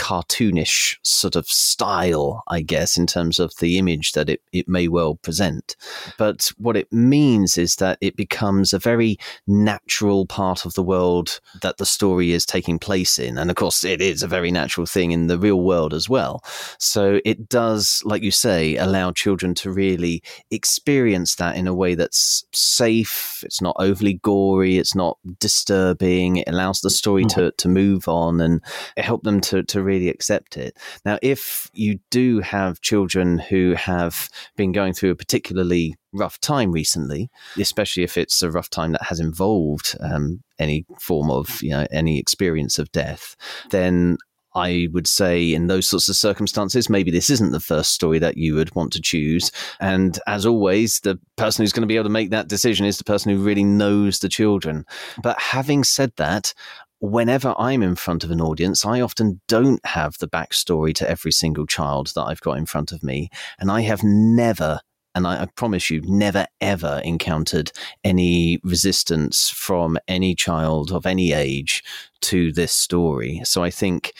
cartoonish 0.00 0.96
sort 1.02 1.36
of 1.36 1.46
style, 1.46 2.42
I 2.48 2.62
guess, 2.62 2.96
in 2.96 3.06
terms 3.06 3.38
of 3.38 3.52
the 3.60 3.76
image 3.76 4.12
that 4.12 4.30
it, 4.30 4.40
it 4.50 4.66
may 4.66 4.88
well 4.88 5.16
present. 5.16 5.76
But 6.16 6.50
what 6.56 6.76
it 6.76 6.90
means 6.90 7.58
is 7.58 7.76
that 7.76 7.98
it 8.00 8.16
becomes 8.16 8.72
a 8.72 8.78
very 8.78 9.18
natural 9.46 10.24
part 10.24 10.64
of 10.64 10.72
the 10.72 10.82
world 10.82 11.38
that 11.60 11.76
the 11.76 11.84
story 11.84 12.32
is 12.32 12.46
taking 12.46 12.78
place 12.78 13.18
in. 13.18 13.36
And 13.36 13.50
of 13.50 13.56
course, 13.56 13.84
it 13.84 14.00
is 14.00 14.22
a 14.22 14.26
very 14.28 14.50
natural 14.50 14.86
thing 14.86 15.10
in 15.10 15.26
the 15.26 15.38
real 15.38 15.60
world 15.60 15.92
as 15.92 16.08
well. 16.08 16.42
So 16.78 17.20
it 17.26 17.50
does, 17.50 18.02
like 18.06 18.22
you 18.22 18.30
say, 18.30 18.76
allow 18.76 19.12
children 19.12 19.54
to 19.56 19.70
really 19.70 20.22
experience 20.50 21.34
that 21.34 21.56
in 21.56 21.66
a 21.66 21.74
way 21.74 21.94
that's 21.94 22.44
safe. 22.54 23.42
It's 23.44 23.60
not 23.60 23.76
overly 23.78 24.14
gory. 24.14 24.78
It's 24.78 24.94
not 24.94 25.18
disturbing. 25.38 26.36
It 26.36 26.48
allows 26.48 26.80
the 26.80 26.88
story 26.88 27.24
mm-hmm. 27.24 27.40
to, 27.40 27.52
to 27.52 27.68
move 27.68 28.08
on 28.08 28.40
and 28.40 28.62
it 28.96 29.04
help 29.04 29.24
them 29.24 29.42
to, 29.42 29.62
to 29.64 29.89
really 29.90 30.08
accept 30.08 30.56
it. 30.56 30.76
Now, 31.04 31.18
if 31.22 31.70
you 31.72 31.98
do 32.10 32.40
have 32.40 32.80
children 32.80 33.38
who 33.38 33.74
have 33.74 34.28
been 34.56 34.72
going 34.72 34.92
through 34.94 35.10
a 35.10 35.16
particularly 35.16 35.96
rough 36.12 36.38
time 36.40 36.72
recently, 36.72 37.28
especially 37.58 38.04
if 38.04 38.16
it's 38.16 38.42
a 38.42 38.50
rough 38.50 38.70
time 38.70 38.92
that 38.92 39.02
has 39.02 39.20
involved 39.20 39.96
um, 40.00 40.42
any 40.58 40.84
form 40.98 41.30
of, 41.30 41.62
you 41.62 41.70
know, 41.70 41.86
any 41.90 42.18
experience 42.18 42.78
of 42.78 42.90
death, 42.92 43.36
then 43.70 44.16
I 44.54 44.88
would 44.92 45.06
say 45.06 45.52
in 45.52 45.68
those 45.68 45.88
sorts 45.88 46.08
of 46.08 46.16
circumstances, 46.16 46.90
maybe 46.90 47.10
this 47.10 47.30
isn't 47.30 47.52
the 47.52 47.60
first 47.60 47.92
story 47.92 48.18
that 48.18 48.36
you 48.36 48.54
would 48.56 48.74
want 48.74 48.92
to 48.94 49.00
choose. 49.00 49.52
And 49.78 50.18
as 50.26 50.44
always, 50.44 51.00
the 51.00 51.18
person 51.36 51.62
who's 51.62 51.72
going 51.72 51.82
to 51.82 51.92
be 51.92 51.96
able 51.96 52.04
to 52.04 52.10
make 52.10 52.30
that 52.30 52.48
decision 52.48 52.86
is 52.86 52.98
the 52.98 53.04
person 53.04 53.30
who 53.30 53.42
really 53.42 53.64
knows 53.64 54.18
the 54.18 54.28
children. 54.28 54.84
But 55.22 55.40
having 55.40 55.84
said 55.84 56.12
that, 56.16 56.52
whenever 57.00 57.54
I'm 57.58 57.82
in 57.82 57.96
front 57.96 58.24
of 58.24 58.30
an 58.30 58.40
audience, 58.40 58.84
I 58.84 59.00
often 59.00 59.40
don't 59.48 59.84
have 59.84 60.18
the 60.18 60.28
backstory 60.28 60.94
to 60.94 61.10
every 61.10 61.32
single 61.32 61.66
child 61.66 62.12
that 62.14 62.22
I've 62.22 62.40
got 62.40 62.58
in 62.58 62.66
front 62.66 62.92
of 62.92 63.02
me. 63.02 63.30
And 63.58 63.70
I 63.70 63.80
have 63.82 64.02
never 64.04 64.80
and 65.14 65.26
I, 65.26 65.42
I, 65.42 65.46
promise 65.56 65.90
you, 65.90 66.00
never 66.04 66.46
ever 66.60 67.00
encountered 67.04 67.72
any 68.04 68.60
resistance 68.62 69.48
from 69.50 69.98
any 70.06 70.36
child 70.36 70.92
of 70.92 71.04
any 71.04 71.32
age 71.32 71.82
to 72.22 72.52
this 72.52 72.72
story. 72.72 73.40
So 73.44 73.62
I 73.62 73.70
think. 73.70 74.12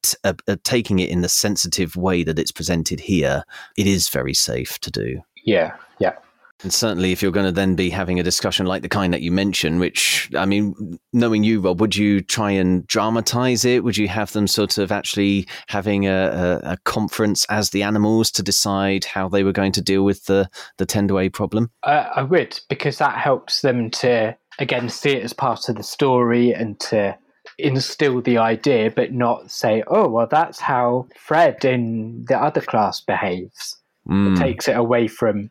T- 0.00 0.16
uh, 0.22 0.34
uh, 0.46 0.54
taking 0.62 1.00
it 1.00 1.10
in 1.10 1.22
the 1.22 1.28
sensitive 1.28 1.96
way 1.96 2.22
that 2.22 2.38
it's 2.38 2.52
presented 2.52 3.00
here, 3.00 3.42
it 3.76 3.88
is 3.88 4.08
very 4.08 4.32
safe 4.32 4.78
to 4.78 4.92
do. 4.92 5.20
Yeah, 5.44 5.74
yeah. 5.98 6.14
And 6.62 6.72
certainly, 6.72 7.12
if 7.12 7.22
you're 7.22 7.30
going 7.30 7.46
to 7.46 7.52
then 7.52 7.76
be 7.76 7.88
having 7.88 8.18
a 8.18 8.22
discussion 8.22 8.66
like 8.66 8.82
the 8.82 8.88
kind 8.88 9.12
that 9.14 9.22
you 9.22 9.30
mentioned, 9.30 9.78
which, 9.78 10.28
I 10.36 10.44
mean, 10.44 10.98
knowing 11.12 11.44
you, 11.44 11.60
Rob, 11.60 11.80
would 11.80 11.94
you 11.94 12.20
try 12.20 12.50
and 12.50 12.84
dramatize 12.88 13.64
it? 13.64 13.84
Would 13.84 13.96
you 13.96 14.08
have 14.08 14.32
them 14.32 14.48
sort 14.48 14.76
of 14.76 14.90
actually 14.90 15.46
having 15.68 16.06
a, 16.06 16.60
a, 16.64 16.72
a 16.72 16.76
conference 16.84 17.46
as 17.48 17.70
the 17.70 17.84
animals 17.84 18.32
to 18.32 18.42
decide 18.42 19.04
how 19.04 19.28
they 19.28 19.44
were 19.44 19.52
going 19.52 19.70
to 19.72 19.82
deal 19.82 20.04
with 20.04 20.24
the, 20.24 20.50
the 20.78 20.86
Tendaway 20.86 21.32
problem? 21.32 21.70
Uh, 21.84 22.08
I 22.16 22.22
would, 22.22 22.58
because 22.68 22.98
that 22.98 23.18
helps 23.18 23.62
them 23.62 23.90
to, 23.90 24.36
again, 24.58 24.88
see 24.88 25.10
it 25.10 25.22
as 25.22 25.32
part 25.32 25.68
of 25.68 25.76
the 25.76 25.84
story 25.84 26.52
and 26.52 26.78
to 26.80 27.16
instill 27.58 28.20
the 28.20 28.38
idea, 28.38 28.90
but 28.90 29.12
not 29.12 29.50
say, 29.50 29.84
oh, 29.86 30.08
well, 30.08 30.26
that's 30.28 30.58
how 30.58 31.06
Fred 31.16 31.64
in 31.64 32.24
the 32.28 32.36
other 32.36 32.60
class 32.60 33.00
behaves. 33.00 33.76
Mm. 34.08 34.34
It 34.34 34.40
takes 34.40 34.68
it 34.68 34.76
away 34.76 35.06
from 35.06 35.50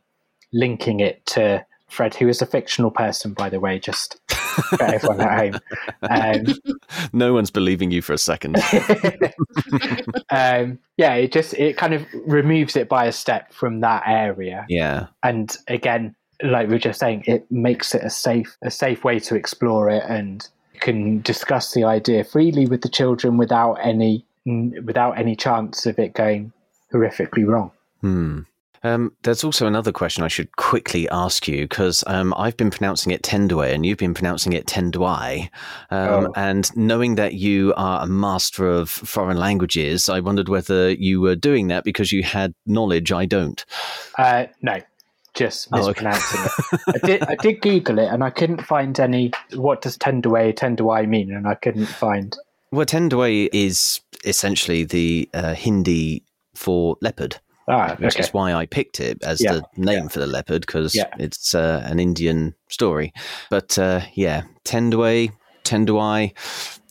linking 0.52 1.00
it 1.00 1.24
to 1.26 1.64
Fred, 1.88 2.14
who 2.14 2.28
is 2.28 2.42
a 2.42 2.46
fictional 2.46 2.90
person, 2.90 3.32
by 3.32 3.48
the 3.48 3.60
way, 3.60 3.78
just 3.78 4.18
for 4.28 4.82
everyone 4.82 5.20
at 5.20 5.38
home. 5.38 5.60
Um, 6.02 6.76
no 7.12 7.32
one's 7.32 7.50
believing 7.50 7.90
you 7.90 8.02
for 8.02 8.12
a 8.12 8.18
second. 8.18 8.56
um, 10.30 10.78
yeah, 10.96 11.14
it 11.14 11.32
just 11.32 11.54
it 11.54 11.76
kind 11.76 11.94
of 11.94 12.04
removes 12.26 12.76
it 12.76 12.88
by 12.88 13.06
a 13.06 13.12
step 13.12 13.52
from 13.52 13.80
that 13.80 14.02
area. 14.06 14.66
Yeah, 14.68 15.06
and 15.22 15.56
again, 15.66 16.14
like 16.42 16.68
we 16.68 16.74
were 16.74 16.78
just 16.78 17.00
saying, 17.00 17.24
it 17.26 17.50
makes 17.50 17.94
it 17.94 18.02
a 18.02 18.10
safe 18.10 18.56
a 18.62 18.70
safe 18.70 19.04
way 19.04 19.18
to 19.20 19.34
explore 19.34 19.88
it, 19.88 20.04
and 20.06 20.46
you 20.74 20.80
can 20.80 21.22
discuss 21.22 21.72
the 21.72 21.84
idea 21.84 22.22
freely 22.22 22.66
with 22.66 22.82
the 22.82 22.88
children 22.88 23.38
without 23.38 23.74
any 23.74 24.26
without 24.84 25.18
any 25.18 25.36
chance 25.36 25.86
of 25.86 25.98
it 25.98 26.12
going 26.14 26.52
horrifically 26.92 27.46
wrong. 27.46 27.70
Hmm. 28.00 28.40
Um, 28.82 29.12
there's 29.22 29.44
also 29.44 29.66
another 29.66 29.92
question 29.92 30.22
I 30.24 30.28
should 30.28 30.54
quickly 30.56 31.08
ask 31.10 31.48
you 31.48 31.62
because 31.64 32.04
um, 32.06 32.32
I've 32.36 32.56
been 32.56 32.70
pronouncing 32.70 33.12
it 33.12 33.22
Tendway 33.22 33.74
and 33.74 33.84
you've 33.84 33.98
been 33.98 34.14
pronouncing 34.14 34.52
it 34.52 34.66
Tendwai. 34.66 35.48
Um, 35.90 36.08
Oh. 36.08 36.32
And 36.36 36.74
knowing 36.76 37.16
that 37.16 37.34
you 37.34 37.74
are 37.76 38.02
a 38.02 38.06
master 38.06 38.68
of 38.68 38.88
foreign 38.90 39.36
languages, 39.36 40.08
I 40.08 40.20
wondered 40.20 40.48
whether 40.48 40.90
you 40.90 41.20
were 41.20 41.36
doing 41.36 41.68
that 41.68 41.84
because 41.84 42.12
you 42.12 42.22
had 42.22 42.54
knowledge 42.66 43.12
I 43.12 43.26
don't. 43.26 43.64
Uh, 44.16 44.46
no, 44.62 44.80
just 45.34 45.68
Oh, 45.72 45.88
okay. 45.90 46.04
mispronouncing 46.04 46.40
it. 46.44 46.80
I 47.02 47.06
did 47.06 47.22
I 47.24 47.34
did 47.36 47.60
Google 47.60 47.98
it 47.98 48.08
and 48.12 48.22
I 48.24 48.30
couldn't 48.30 48.62
find 48.62 48.98
any. 49.00 49.32
What 49.54 49.82
does 49.82 49.96
Tendaway 49.98 50.52
Tendawai 50.54 51.08
mean? 51.08 51.32
And 51.32 51.46
I 51.46 51.54
couldn't 51.54 51.86
find. 51.86 52.36
Well, 52.70 52.86
Tendway 52.86 53.48
is 53.52 54.00
essentially 54.24 54.84
the 54.84 55.28
uh, 55.34 55.54
Hindi 55.54 56.22
for 56.54 56.96
leopard. 57.00 57.38
Ah, 57.68 57.96
which 57.98 58.14
okay. 58.14 58.24
is 58.24 58.32
why 58.32 58.54
I 58.54 58.66
picked 58.66 59.00
it 59.00 59.22
as 59.22 59.40
Yeah, 59.42 59.54
the 59.54 59.62
name 59.76 60.08
for 60.08 60.20
the 60.20 60.26
leopard 60.26 60.62
because 60.62 60.94
Yeah. 60.94 61.08
it's 61.18 61.54
uh, 61.54 61.82
an 61.84 62.00
Indian 62.00 62.54
story. 62.68 63.12
But 63.50 63.78
uh, 63.78 64.00
yeah, 64.14 64.42
Tendway, 64.64 65.32
Tendwai. 65.64 66.32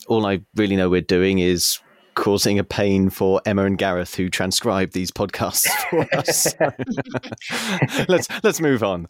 All 0.07 0.25
I 0.25 0.41
really 0.55 0.75
know 0.75 0.89
we're 0.89 1.01
doing 1.01 1.39
is 1.39 1.79
causing 2.15 2.57
a 2.57 2.63
pain 2.63 3.09
for 3.11 3.39
Emma 3.45 3.63
and 3.65 3.77
Gareth 3.77 4.15
who 4.15 4.27
transcribe 4.29 4.91
these 4.91 5.11
podcasts 5.11 5.67
for 5.89 6.07
us. 6.17 6.55
let's 8.09 8.27
let's 8.43 8.59
move 8.59 8.83
on. 8.83 9.07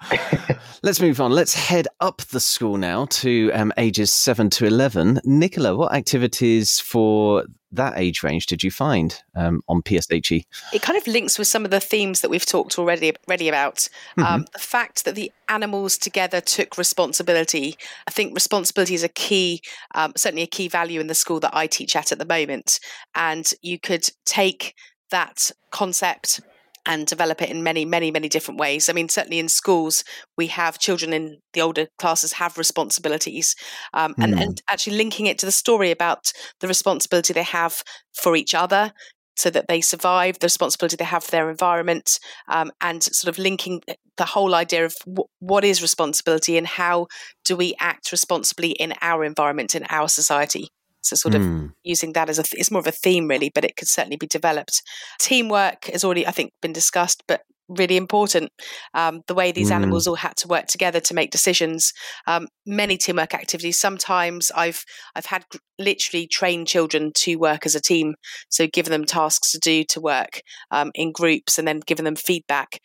Let's 0.83 0.99
move 0.99 1.21
on. 1.21 1.31
Let's 1.31 1.53
head 1.53 1.87
up 2.01 2.21
the 2.23 2.39
school 2.39 2.77
now 2.77 3.05
to 3.05 3.51
um, 3.53 3.71
ages 3.77 4.11
seven 4.11 4.49
to 4.51 4.65
eleven. 4.65 5.21
Nicola, 5.23 5.75
what 5.75 5.93
activities 5.93 6.79
for 6.79 7.45
that 7.71 7.97
age 7.97 8.23
range 8.23 8.45
did 8.45 8.63
you 8.63 8.71
find 8.71 9.21
um, 9.35 9.61
on 9.67 9.81
PSHE? 9.81 10.45
It 10.73 10.81
kind 10.81 10.97
of 10.97 11.05
links 11.07 11.37
with 11.37 11.47
some 11.47 11.65
of 11.65 11.71
the 11.71 11.79
themes 11.79 12.21
that 12.21 12.29
we've 12.29 12.45
talked 12.45 12.79
already, 12.79 13.13
already 13.27 13.49
about. 13.49 13.87
Um, 14.17 14.23
mm-hmm. 14.23 14.33
Um, 14.33 14.45
the 14.53 14.59
fact 14.59 15.05
that 15.05 15.15
the 15.15 15.31
animals 15.49 15.97
together 15.97 16.41
took 16.41 16.77
responsibility. 16.77 17.77
I 18.07 18.11
think 18.11 18.33
responsibility 18.33 18.93
is 18.93 19.03
a 19.03 19.09
key, 19.09 19.61
um, 19.95 20.13
certainly 20.15 20.43
a 20.43 20.47
key 20.47 20.67
value 20.67 20.99
in 20.99 21.07
the 21.07 21.15
school 21.15 21.39
that 21.41 21.55
I 21.55 21.67
teach 21.67 21.95
at 21.95 22.11
at 22.11 22.19
the 22.19 22.25
moment. 22.25 22.79
And 23.15 23.49
you 23.61 23.79
could 23.79 24.09
take 24.25 24.75
that 25.09 25.51
concept 25.71 26.41
and 26.85 27.07
develop 27.07 27.41
it 27.41 27.49
in 27.49 27.63
many, 27.63 27.85
many, 27.85 28.11
many 28.11 28.29
different 28.29 28.59
ways. 28.59 28.89
I 28.89 28.93
mean, 28.93 29.09
certainly 29.09 29.39
in 29.39 29.49
schools, 29.49 30.03
we 30.37 30.47
have 30.47 30.79
children 30.79 31.13
in 31.13 31.39
the 31.53 31.61
older 31.61 31.87
classes 31.99 32.33
have 32.33 32.57
responsibilities, 32.57 33.55
um, 33.93 34.13
mm. 34.13 34.23
and, 34.23 34.33
and 34.33 34.59
hmm. 34.59 34.73
actually 34.73 34.97
linking 34.97 35.25
it 35.25 35.37
to 35.39 35.45
the 35.45 35.51
story 35.51 35.91
about 35.91 36.31
the 36.59 36.67
responsibility 36.67 37.33
they 37.33 37.43
have 37.43 37.83
for 38.13 38.35
each 38.35 38.53
other. 38.53 38.91
So 39.35 39.51
that 39.51 39.67
they 39.67 39.81
survive, 39.81 40.39
the 40.39 40.45
responsibility 40.45 40.95
they 40.95 41.05
have 41.05 41.23
for 41.23 41.29
their 41.29 41.51
environment, 41.51 42.19
um, 42.47 42.71
and 42.81 43.03
sort 43.03 43.29
of 43.29 43.37
linking 43.37 43.83
the 44.17 44.25
whole 44.25 44.55
idea 44.55 44.83
of 44.83 44.95
w- 45.05 45.27
what 45.37 45.63
is 45.63 45.79
responsibility 45.79 46.57
and 46.57 46.65
how 46.65 47.05
do 47.45 47.55
we 47.55 47.75
act 47.79 48.11
responsibly 48.11 48.71
in 48.71 48.95
our 48.99 49.23
environment, 49.23 49.75
in 49.75 49.85
our 49.91 50.07
society. 50.07 50.69
So 51.01 51.15
sort 51.15 51.35
of 51.35 51.41
mm. 51.41 51.71
using 51.83 52.13
that 52.13 52.29
as 52.29 52.39
a 52.39 52.43
th- 52.43 52.59
it's 52.59 52.71
more 52.71 52.81
of 52.81 52.87
a 52.87 52.91
theme 52.91 53.27
really, 53.27 53.51
but 53.53 53.63
it 53.63 53.75
could 53.75 53.87
certainly 53.87 54.17
be 54.17 54.27
developed. 54.27 54.81
Teamwork 55.19 55.85
has 55.85 56.03
already 56.03 56.27
I 56.27 56.31
think 56.31 56.51
been 56.61 56.73
discussed, 56.73 57.23
but 57.27 57.41
really 57.69 57.97
important. 57.97 58.51
Um, 58.93 59.21
the 59.27 59.33
way 59.33 59.51
these 59.51 59.69
mm. 59.69 59.75
animals 59.75 60.07
all 60.07 60.15
had 60.15 60.37
to 60.37 60.47
work 60.47 60.67
together 60.67 60.99
to 61.01 61.13
make 61.13 61.31
decisions. 61.31 61.91
Um, 62.25 62.47
many 62.65 62.97
teamwork 62.97 63.33
activities. 63.33 63.79
Sometimes 63.79 64.51
I've 64.55 64.83
I've 65.15 65.25
had 65.25 65.45
literally 65.79 66.27
trained 66.27 66.67
children 66.67 67.11
to 67.15 67.35
work 67.35 67.65
as 67.65 67.75
a 67.75 67.81
team, 67.81 68.15
so 68.49 68.67
giving 68.67 68.91
them 68.91 69.05
tasks 69.05 69.51
to 69.51 69.59
do 69.59 69.83
to 69.85 70.01
work 70.01 70.41
um, 70.71 70.91
in 70.95 71.11
groups, 71.11 71.57
and 71.57 71.67
then 71.67 71.81
giving 71.85 72.05
them 72.05 72.15
feedback, 72.15 72.79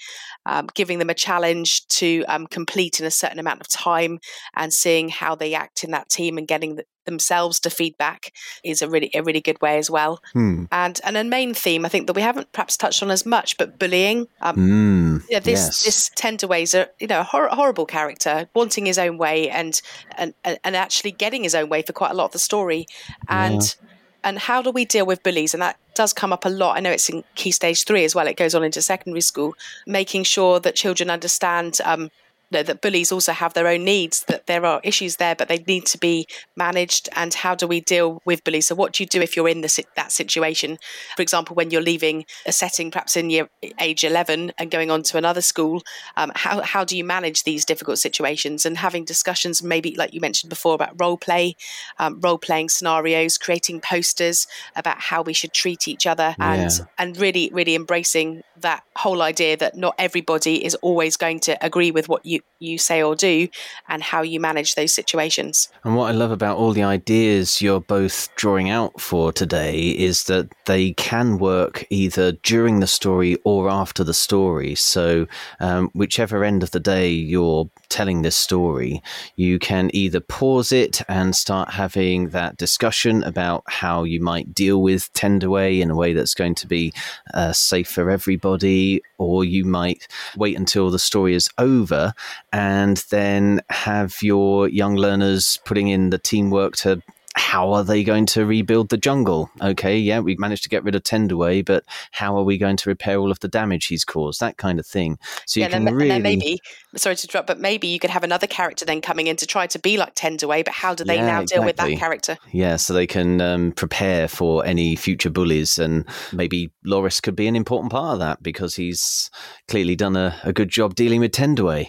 um, 0.47 0.69
giving 0.75 0.99
them 0.99 1.11
a 1.11 1.14
challenge 1.14 1.87
to 1.88 2.25
um, 2.25 2.47
complete 2.47 3.00
in 3.00 3.07
a 3.07 3.11
certain 3.11 3.38
amount 3.38 3.61
of 3.61 3.69
time, 3.69 4.19
and 4.57 4.73
seeing 4.73 5.09
how 5.09 5.35
they 5.35 5.54
act 5.54 5.85
in 5.85 5.90
that 5.92 6.09
team 6.09 6.38
and 6.38 6.49
getting 6.49 6.76
the, 6.76 6.85
themselves 7.04 7.61
to 7.61 7.71
feedback 7.71 8.32
is 8.64 8.82
a 8.82 8.88
really 8.88 9.11
a 9.14 9.23
really 9.23 9.40
good 9.40 9.61
way 9.61 9.78
as 9.78 9.90
well. 9.90 10.21
Hmm. 10.32 10.64
And 10.71 11.00
and 11.04 11.16
a 11.16 11.25
main 11.25 11.54
theme 11.54 11.85
I 11.85 11.88
think 11.88 12.06
that 12.06 12.16
we 12.16 12.23
haven't 12.23 12.52
perhaps 12.52 12.76
touched 12.76 13.02
on 13.02 13.11
as 13.11 13.26
much, 13.26 13.56
but 13.59 13.78
bullying. 13.78 14.28
Um, 14.40 14.56
mm, 14.56 15.25
yeah, 15.28 15.38
this 15.38 15.61
yes. 15.61 15.85
this 15.85 16.11
Tenderway's 16.11 16.75
a 16.75 16.88
you 17.00 17.06
know 17.06 17.21
a 17.21 17.25
hor- 17.25 17.49
horrible 17.49 17.87
character, 17.87 18.49
wanting 18.54 18.87
his 18.87 18.99
own 18.99 19.18
way 19.18 19.49
and 19.50 19.80
and 20.16 20.35
and 20.44 20.76
actually 20.76 21.12
getting 21.12 21.42
his 21.42 21.54
own 21.54 21.68
way 21.68 21.82
for 21.82 21.92
quite 21.92 22.11
a 22.11 22.14
lot 22.14 22.26
of 22.26 22.32
the 22.32 22.38
story. 22.38 22.87
And 23.28 23.62
yeah. 23.62 23.88
and 24.25 24.38
how 24.38 24.62
do 24.62 24.71
we 24.71 24.85
deal 24.85 25.06
with 25.06 25.23
bullies? 25.23 25.54
And 25.54 25.62
that 25.62 25.78
does 25.94 26.12
come 26.12 26.32
up 26.32 26.44
a 26.44 26.49
lot. 26.49 26.76
I 26.76 26.80
know 26.80 26.90
it's 26.90 27.09
in 27.09 27.25
key 27.35 27.50
stage 27.50 27.85
three 27.85 28.04
as 28.04 28.14
well. 28.14 28.26
It 28.26 28.37
goes 28.37 28.54
on 28.54 28.64
into 28.64 28.82
secondary 28.82 29.21
school, 29.21 29.54
making 29.87 30.25
sure 30.25 30.61
that 30.61 30.75
children 30.75 31.11
understand 31.11 31.78
um, 31.85 32.11
know 32.52 32.62
that 32.62 32.80
bullies 32.80 33.11
also 33.11 33.32
have 33.32 33.54
their 33.54 33.66
own 33.66 33.85
needs, 33.85 34.25
that 34.28 34.47
there 34.47 34.64
are 34.64 34.80
issues 34.85 35.16
there, 35.16 35.35
but 35.35 35.49
they 35.49 35.59
need 35.66 35.87
to 35.87 35.99
be 35.99 36.26
managed. 36.56 37.09
And 37.16 37.35
how 37.35 37.54
do 37.54 37.66
we 37.66 37.80
deal 37.80 38.23
with 38.25 38.44
bullies? 38.44 38.68
So, 38.68 38.75
what 38.75 38.92
do 38.92 39.02
you 39.02 39.06
do 39.06 39.21
if 39.21 39.37
you're 39.37 39.49
in 39.49 39.62
the, 39.62 39.85
that 39.97 40.12
situation? 40.12 40.78
For 41.16 41.23
example, 41.23 41.54
when 41.54 41.71
you're 41.71 41.82
leaving 41.82 42.25
a 42.47 42.52
setting, 42.52 42.90
perhaps 42.90 43.16
in 43.16 43.30
year 43.30 43.49
age 43.80 44.04
11 44.04 44.52
and 44.59 44.71
going 44.71 44.90
on 44.90 45.02
to 45.04 45.18
another 45.18 45.40
school, 45.40 45.82
um, 46.16 46.30
how, 46.35 46.61
how 46.62 46.85
do 46.85 46.97
you 46.97 47.04
manage 47.04 47.44
these 47.44 47.64
difficult 47.64 47.99
situations? 47.99 48.66
And 48.66 48.78
having 48.78 49.04
discussions, 49.04 49.62
maybe 49.62 49.94
like 49.97 50.14
you 50.14 50.21
mentioned 50.21 50.50
before, 50.50 50.75
about 50.75 51.00
role 51.00 51.16
play, 51.16 51.56
um, 51.99 52.21
role 52.21 52.38
playing 52.38 52.68
scenarios, 52.68 53.38
creating 53.38 53.80
posters 53.80 54.47
about 54.76 55.00
how 55.00 55.23
we 55.23 55.32
should 55.32 55.52
treat 55.52 55.88
each 55.88 56.06
other, 56.06 56.37
and 56.38 56.71
yeah. 56.71 56.85
and 56.99 57.16
really, 57.16 57.50
really 57.52 57.75
embracing 57.75 58.42
that 58.61 58.85
whole 58.97 59.23
idea 59.23 59.56
that 59.56 59.76
not 59.76 59.94
everybody 59.99 60.64
is 60.64 60.75
always 60.76 61.16
going 61.16 61.40
to 61.40 61.64
agree 61.64 61.90
with 61.90 62.09
what 62.09 62.25
you 62.25 62.40
you 62.62 62.78
say 62.78 63.02
or 63.02 63.14
do 63.14 63.49
and 63.88 64.02
how 64.02 64.22
you 64.22 64.40
manage 64.40 64.75
those 64.75 64.94
situations. 64.94 65.68
And 65.84 65.96
what 65.96 66.08
I 66.08 66.12
love 66.12 66.30
about 66.30 66.56
all 66.56 66.72
the 66.72 66.84
ideas 66.84 67.61
you're 67.61 67.80
both 67.80 68.34
drawing 68.37 68.70
out 68.70 69.00
for 69.00 69.32
today 69.32 69.90
is 69.90 70.25
that 70.25 70.49
they 70.66 70.92
can 70.92 71.38
work 71.38 71.84
either 71.90 72.32
during 72.32 72.80
the 72.80 72.87
story 72.87 73.37
or 73.44 73.68
after 73.68 74.04
the 74.04 74.14
story. 74.14 74.75
So, 74.75 75.26
um, 75.61 75.90
whichever 75.92 76.44
end 76.44 76.62
of 76.62 76.70
the 76.70 76.80
day 76.80 77.11
you're 77.11 77.68
telling 77.88 78.22
this 78.22 78.37
story, 78.37 79.02
you 79.37 79.58
can 79.58 79.90
either 79.92 80.20
pause 80.20 80.72
it 80.72 81.02
and 81.09 81.35
start 81.35 81.70
having 81.70 82.28
that 82.31 82.57
discussion 82.57 83.22
about 83.24 83.64
how 83.66 84.05
you 84.05 84.20
might 84.20 84.55
deal 84.55 84.81
with 84.81 85.12
Tenderway 85.14 85.81
in 85.81 85.90
a 85.90 85.96
way 85.96 86.12
that's 86.12 86.35
going 86.35 86.55
to 86.55 86.66
be 86.66 86.92
uh, 87.35 87.52
safe 87.52 87.88
for 87.88 88.09
everybody, 88.11 89.02
or 89.18 89.44
you 89.44 89.64
might 89.64 90.07
wait 90.37 90.57
until 90.57 90.90
the 90.90 90.98
story 90.98 91.35
is 91.35 91.50
over 91.59 92.14
and 92.53 92.99
then 93.11 93.61
have 93.71 94.23
your 94.23 94.68
young 94.68 94.97
learners 94.97 95.59
putting 95.64 95.88
in 95.88 96.11
the 96.11 96.18
teamwork 96.18 96.77
to 96.77 97.03
how 97.35 97.73
are 97.73 97.85
they 97.85 98.05
going 98.05 98.27
to 98.27 98.45
rebuild 98.45 98.90
the 98.90 98.97
jungle? 98.97 99.51
Okay, 99.61 99.99
yeah, 99.99 100.21
we 100.21 100.37
managed 100.37 100.64
to 100.64 100.68
get 100.68 100.85
rid 100.85 100.95
of 100.95 101.03
Tenderway, 101.03 101.64
but 101.64 101.85
how 102.11 102.37
are 102.37 102.45
we 102.45 102.59
going 102.59 102.77
to 102.77 102.90
repair 102.90 103.18
all 103.18 103.31
of 103.31 103.40
the 103.40 103.49
damage 103.49 103.87
he's 103.87 104.05
caused? 104.05 104.40
That 104.40 104.59
kind 104.59 104.79
of 104.79 104.87
thing. 104.87 105.18
So 105.47 105.61
you 105.61 105.64
yeah, 105.66 105.71
can 105.71 105.85
then, 105.85 105.95
really 105.95 106.21
maybe 106.21 106.61
sorry 106.96 107.16
to 107.16 107.26
interrupt, 107.26 107.46
but 107.46 107.59
maybe 107.59 107.87
you 107.87 107.98
could 107.98 108.11
have 108.11 108.24
another 108.24 108.46
character 108.46 108.85
then 108.85 109.00
coming 109.00 109.26
in 109.26 109.37
to 109.37 109.46
try 109.46 109.66
to 109.66 109.78
be 109.78 109.96
like 109.96 110.14
Tenderway, 110.14 110.64
but 110.64 110.74
how 110.74 110.94
do 110.94 111.05
they 111.05 111.16
yeah, 111.16 111.26
now 111.26 111.40
exactly. 111.40 111.59
deal 111.59 111.66
with 111.66 111.76
that 111.76 111.98
character? 111.98 112.38
Yeah, 112.52 112.76
so 112.76 112.92
they 112.92 113.07
can 113.07 113.40
um, 113.40 113.72
prepare 113.72 114.28
for 114.28 114.64
any 114.64 114.96
future 114.96 115.31
bullies, 115.31 115.78
and 115.78 116.07
maybe 116.33 116.72
Loris 116.85 117.20
could 117.20 117.37
be 117.37 117.46
an 117.46 117.57
important 117.57 117.92
part 117.92 118.14
of 118.14 118.18
that 118.20 118.42
because 118.42 118.76
he's 118.76 119.31
clearly 119.68 119.96
done 119.96 120.16
a, 120.16 120.38
a 120.44 120.52
good 120.52 120.68
job 120.68 120.94
dealing 120.94 121.20
with 121.20 121.33
Tenderway. 121.33 121.88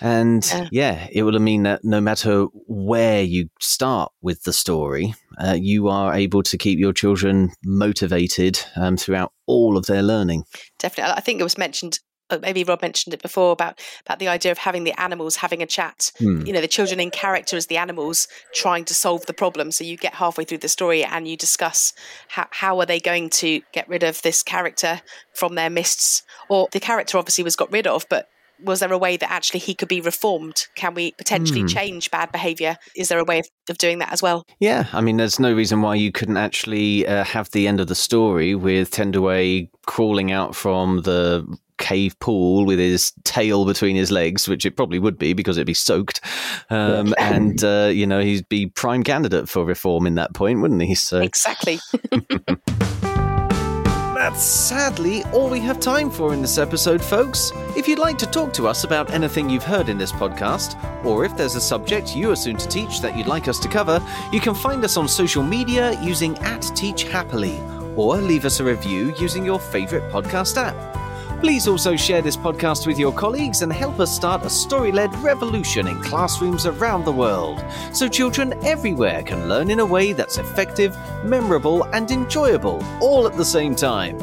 And 0.00 0.46
yeah. 0.46 0.68
yeah, 0.70 1.08
it 1.10 1.22
will 1.22 1.38
mean 1.38 1.64
that 1.64 1.84
no 1.84 2.00
matter 2.00 2.44
where 2.66 3.22
you 3.22 3.48
start 3.60 4.12
with 4.22 4.42
the 4.44 4.52
story, 4.52 5.14
uh, 5.38 5.56
you 5.58 5.88
are 5.88 6.14
able 6.14 6.42
to 6.44 6.58
keep 6.58 6.78
your 6.78 6.92
children 6.92 7.50
motivated 7.64 8.60
um, 8.76 8.96
throughout 8.96 9.32
all 9.46 9.76
of 9.76 9.86
their 9.86 10.02
learning. 10.02 10.44
Definitely. 10.78 11.14
I 11.16 11.20
think 11.20 11.40
it 11.40 11.44
was 11.44 11.58
mentioned 11.58 11.98
uh, 12.34 12.38
maybe 12.40 12.64
Rob 12.64 12.82
mentioned 12.82 13.14
it 13.14 13.22
before 13.22 13.52
about 13.52 13.80
about 14.04 14.18
the 14.18 14.28
idea 14.28 14.52
of 14.52 14.58
having 14.58 14.84
the 14.84 14.98
animals 15.00 15.36
having 15.36 15.62
a 15.62 15.66
chat. 15.66 16.12
Mm. 16.20 16.46
You 16.46 16.52
know, 16.52 16.60
the 16.60 16.68
children 16.68 17.00
in 17.00 17.10
character 17.10 17.56
as 17.56 17.66
the 17.66 17.76
animals 17.76 18.28
trying 18.54 18.84
to 18.86 18.94
solve 18.94 19.26
the 19.26 19.34
problem. 19.34 19.70
So 19.70 19.84
you 19.84 19.96
get 19.96 20.14
halfway 20.14 20.44
through 20.44 20.58
the 20.58 20.68
story 20.68 21.04
and 21.04 21.26
you 21.26 21.36
discuss 21.36 21.92
how 22.28 22.46
how 22.50 22.80
are 22.80 22.86
they 22.86 23.00
going 23.00 23.30
to 23.30 23.60
get 23.72 23.88
rid 23.88 24.02
of 24.02 24.22
this 24.22 24.42
character 24.42 25.00
from 25.34 25.54
their 25.54 25.70
mists, 25.70 26.22
or 26.48 26.68
the 26.72 26.80
character 26.80 27.18
obviously 27.18 27.44
was 27.44 27.56
got 27.56 27.72
rid 27.72 27.86
of, 27.86 28.06
but 28.08 28.28
was 28.62 28.80
there 28.80 28.92
a 28.92 28.98
way 28.98 29.16
that 29.16 29.30
actually 29.30 29.60
he 29.60 29.74
could 29.74 29.88
be 29.88 30.00
reformed? 30.00 30.66
Can 30.74 30.94
we 30.94 31.12
potentially 31.12 31.62
mm. 31.62 31.68
change 31.68 32.10
bad 32.10 32.30
behavior? 32.32 32.76
Is 32.96 33.08
there 33.08 33.18
a 33.18 33.24
way 33.24 33.40
of, 33.40 33.48
of, 33.68 33.78
doing 33.78 33.98
that 33.98 34.12
as 34.12 34.22
well? 34.22 34.46
Yeah, 34.60 34.86
I 34.92 35.00
mean, 35.00 35.16
there's 35.16 35.40
no 35.40 35.52
reason 35.52 35.82
why 35.82 35.96
you 35.96 36.12
couldn't 36.12 36.36
actually 36.36 37.06
uh, 37.06 37.24
have 37.24 37.50
the 37.50 37.66
end 37.66 37.80
of 37.80 37.88
the 37.88 37.94
story 37.94 38.54
with 38.54 38.90
Tenderway 38.90 39.68
crawling 39.86 40.32
out 40.32 40.54
from 40.54 41.02
the 41.02 41.46
cave 41.84 42.18
pool 42.18 42.64
with 42.64 42.78
his 42.78 43.12
tail 43.24 43.66
between 43.66 43.94
his 43.94 44.10
legs, 44.10 44.48
which 44.48 44.64
it 44.64 44.74
probably 44.74 44.98
would 44.98 45.18
be 45.18 45.34
because 45.34 45.58
it'd 45.58 45.66
be 45.66 45.74
soaked. 45.74 46.22
Um, 46.70 47.14
and, 47.18 47.62
uh, 47.62 47.90
you 47.92 48.06
know, 48.06 48.20
he'd 48.20 48.48
be 48.48 48.68
prime 48.68 49.02
candidate 49.02 49.50
for 49.50 49.66
reform 49.66 50.06
in 50.06 50.14
that 50.14 50.32
point, 50.32 50.62
wouldn't 50.62 50.80
he? 50.80 50.94
So 50.94 51.20
Exactly. 51.20 51.78
That's 54.14 54.42
sadly 54.42 55.22
all 55.24 55.50
we 55.50 55.60
have 55.60 55.78
time 55.78 56.10
for 56.10 56.32
in 56.32 56.40
this 56.40 56.56
episode, 56.56 57.02
folks. 57.02 57.52
If 57.76 57.86
you'd 57.86 57.98
like 57.98 58.16
to 58.18 58.26
talk 58.26 58.54
to 58.54 58.66
us 58.66 58.84
about 58.84 59.10
anything 59.10 59.50
you've 59.50 59.64
heard 59.64 59.90
in 59.90 59.98
this 59.98 60.12
podcast, 60.12 60.82
or 61.04 61.26
if 61.26 61.36
there's 61.36 61.56
a 61.56 61.60
subject 61.60 62.16
you 62.16 62.30
are 62.30 62.36
soon 62.36 62.56
to 62.56 62.66
teach 62.66 63.02
that 63.02 63.14
you'd 63.18 63.26
like 63.26 63.48
us 63.48 63.58
to 63.58 63.68
cover, 63.68 64.02
you 64.32 64.40
can 64.40 64.54
find 64.54 64.82
us 64.82 64.96
on 64.96 65.06
social 65.06 65.42
media 65.42 66.00
using 66.00 66.38
at 66.38 66.62
Teach 66.74 67.02
Happily, 67.02 67.58
or 67.96 68.16
leave 68.16 68.46
us 68.46 68.60
a 68.60 68.64
review 68.64 69.14
using 69.18 69.44
your 69.44 69.60
favourite 69.60 70.10
podcast 70.10 70.56
app. 70.56 71.03
Please 71.44 71.68
also 71.68 71.94
share 71.94 72.22
this 72.22 72.38
podcast 72.38 72.86
with 72.86 72.98
your 72.98 73.12
colleagues 73.12 73.60
and 73.60 73.70
help 73.70 74.00
us 74.00 74.10
start 74.10 74.46
a 74.46 74.48
story 74.48 74.90
led 74.90 75.14
revolution 75.16 75.88
in 75.88 76.02
classrooms 76.02 76.64
around 76.64 77.04
the 77.04 77.12
world 77.12 77.62
so 77.92 78.08
children 78.08 78.54
everywhere 78.64 79.22
can 79.22 79.46
learn 79.46 79.70
in 79.70 79.80
a 79.80 79.84
way 79.84 80.14
that's 80.14 80.38
effective, 80.38 80.96
memorable, 81.22 81.84
and 81.92 82.10
enjoyable 82.10 82.82
all 83.02 83.26
at 83.26 83.36
the 83.36 83.44
same 83.44 83.74
time. 83.74 84.18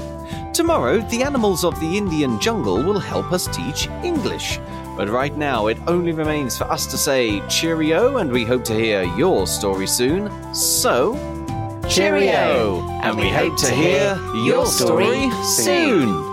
Tomorrow, 0.51 1.01
the 1.11 1.21
animals 1.21 1.63
of 1.63 1.79
the 1.79 1.95
Indian 1.95 2.39
jungle 2.39 2.81
will 2.81 2.99
help 2.99 3.31
us 3.31 3.45
teach 3.55 3.87
English. 4.03 4.57
But 4.97 5.07
right 5.07 5.37
now, 5.37 5.67
it 5.67 5.77
only 5.85 6.13
remains 6.13 6.57
for 6.57 6.63
us 6.71 6.87
to 6.87 6.97
say 6.97 7.39
cheerio, 7.47 8.17
and 8.17 8.31
we 8.31 8.45
hope 8.45 8.63
to 8.63 8.73
hear 8.73 9.03
your 9.15 9.45
story 9.45 9.85
soon. 9.85 10.31
So, 10.55 11.13
Cheerio! 11.87 12.81
And 13.03 13.15
we 13.15 13.29
hope 13.29 13.57
to 13.57 13.69
hear 13.69 14.19
your 14.33 14.65
story 14.65 15.29
soon. 15.43 16.30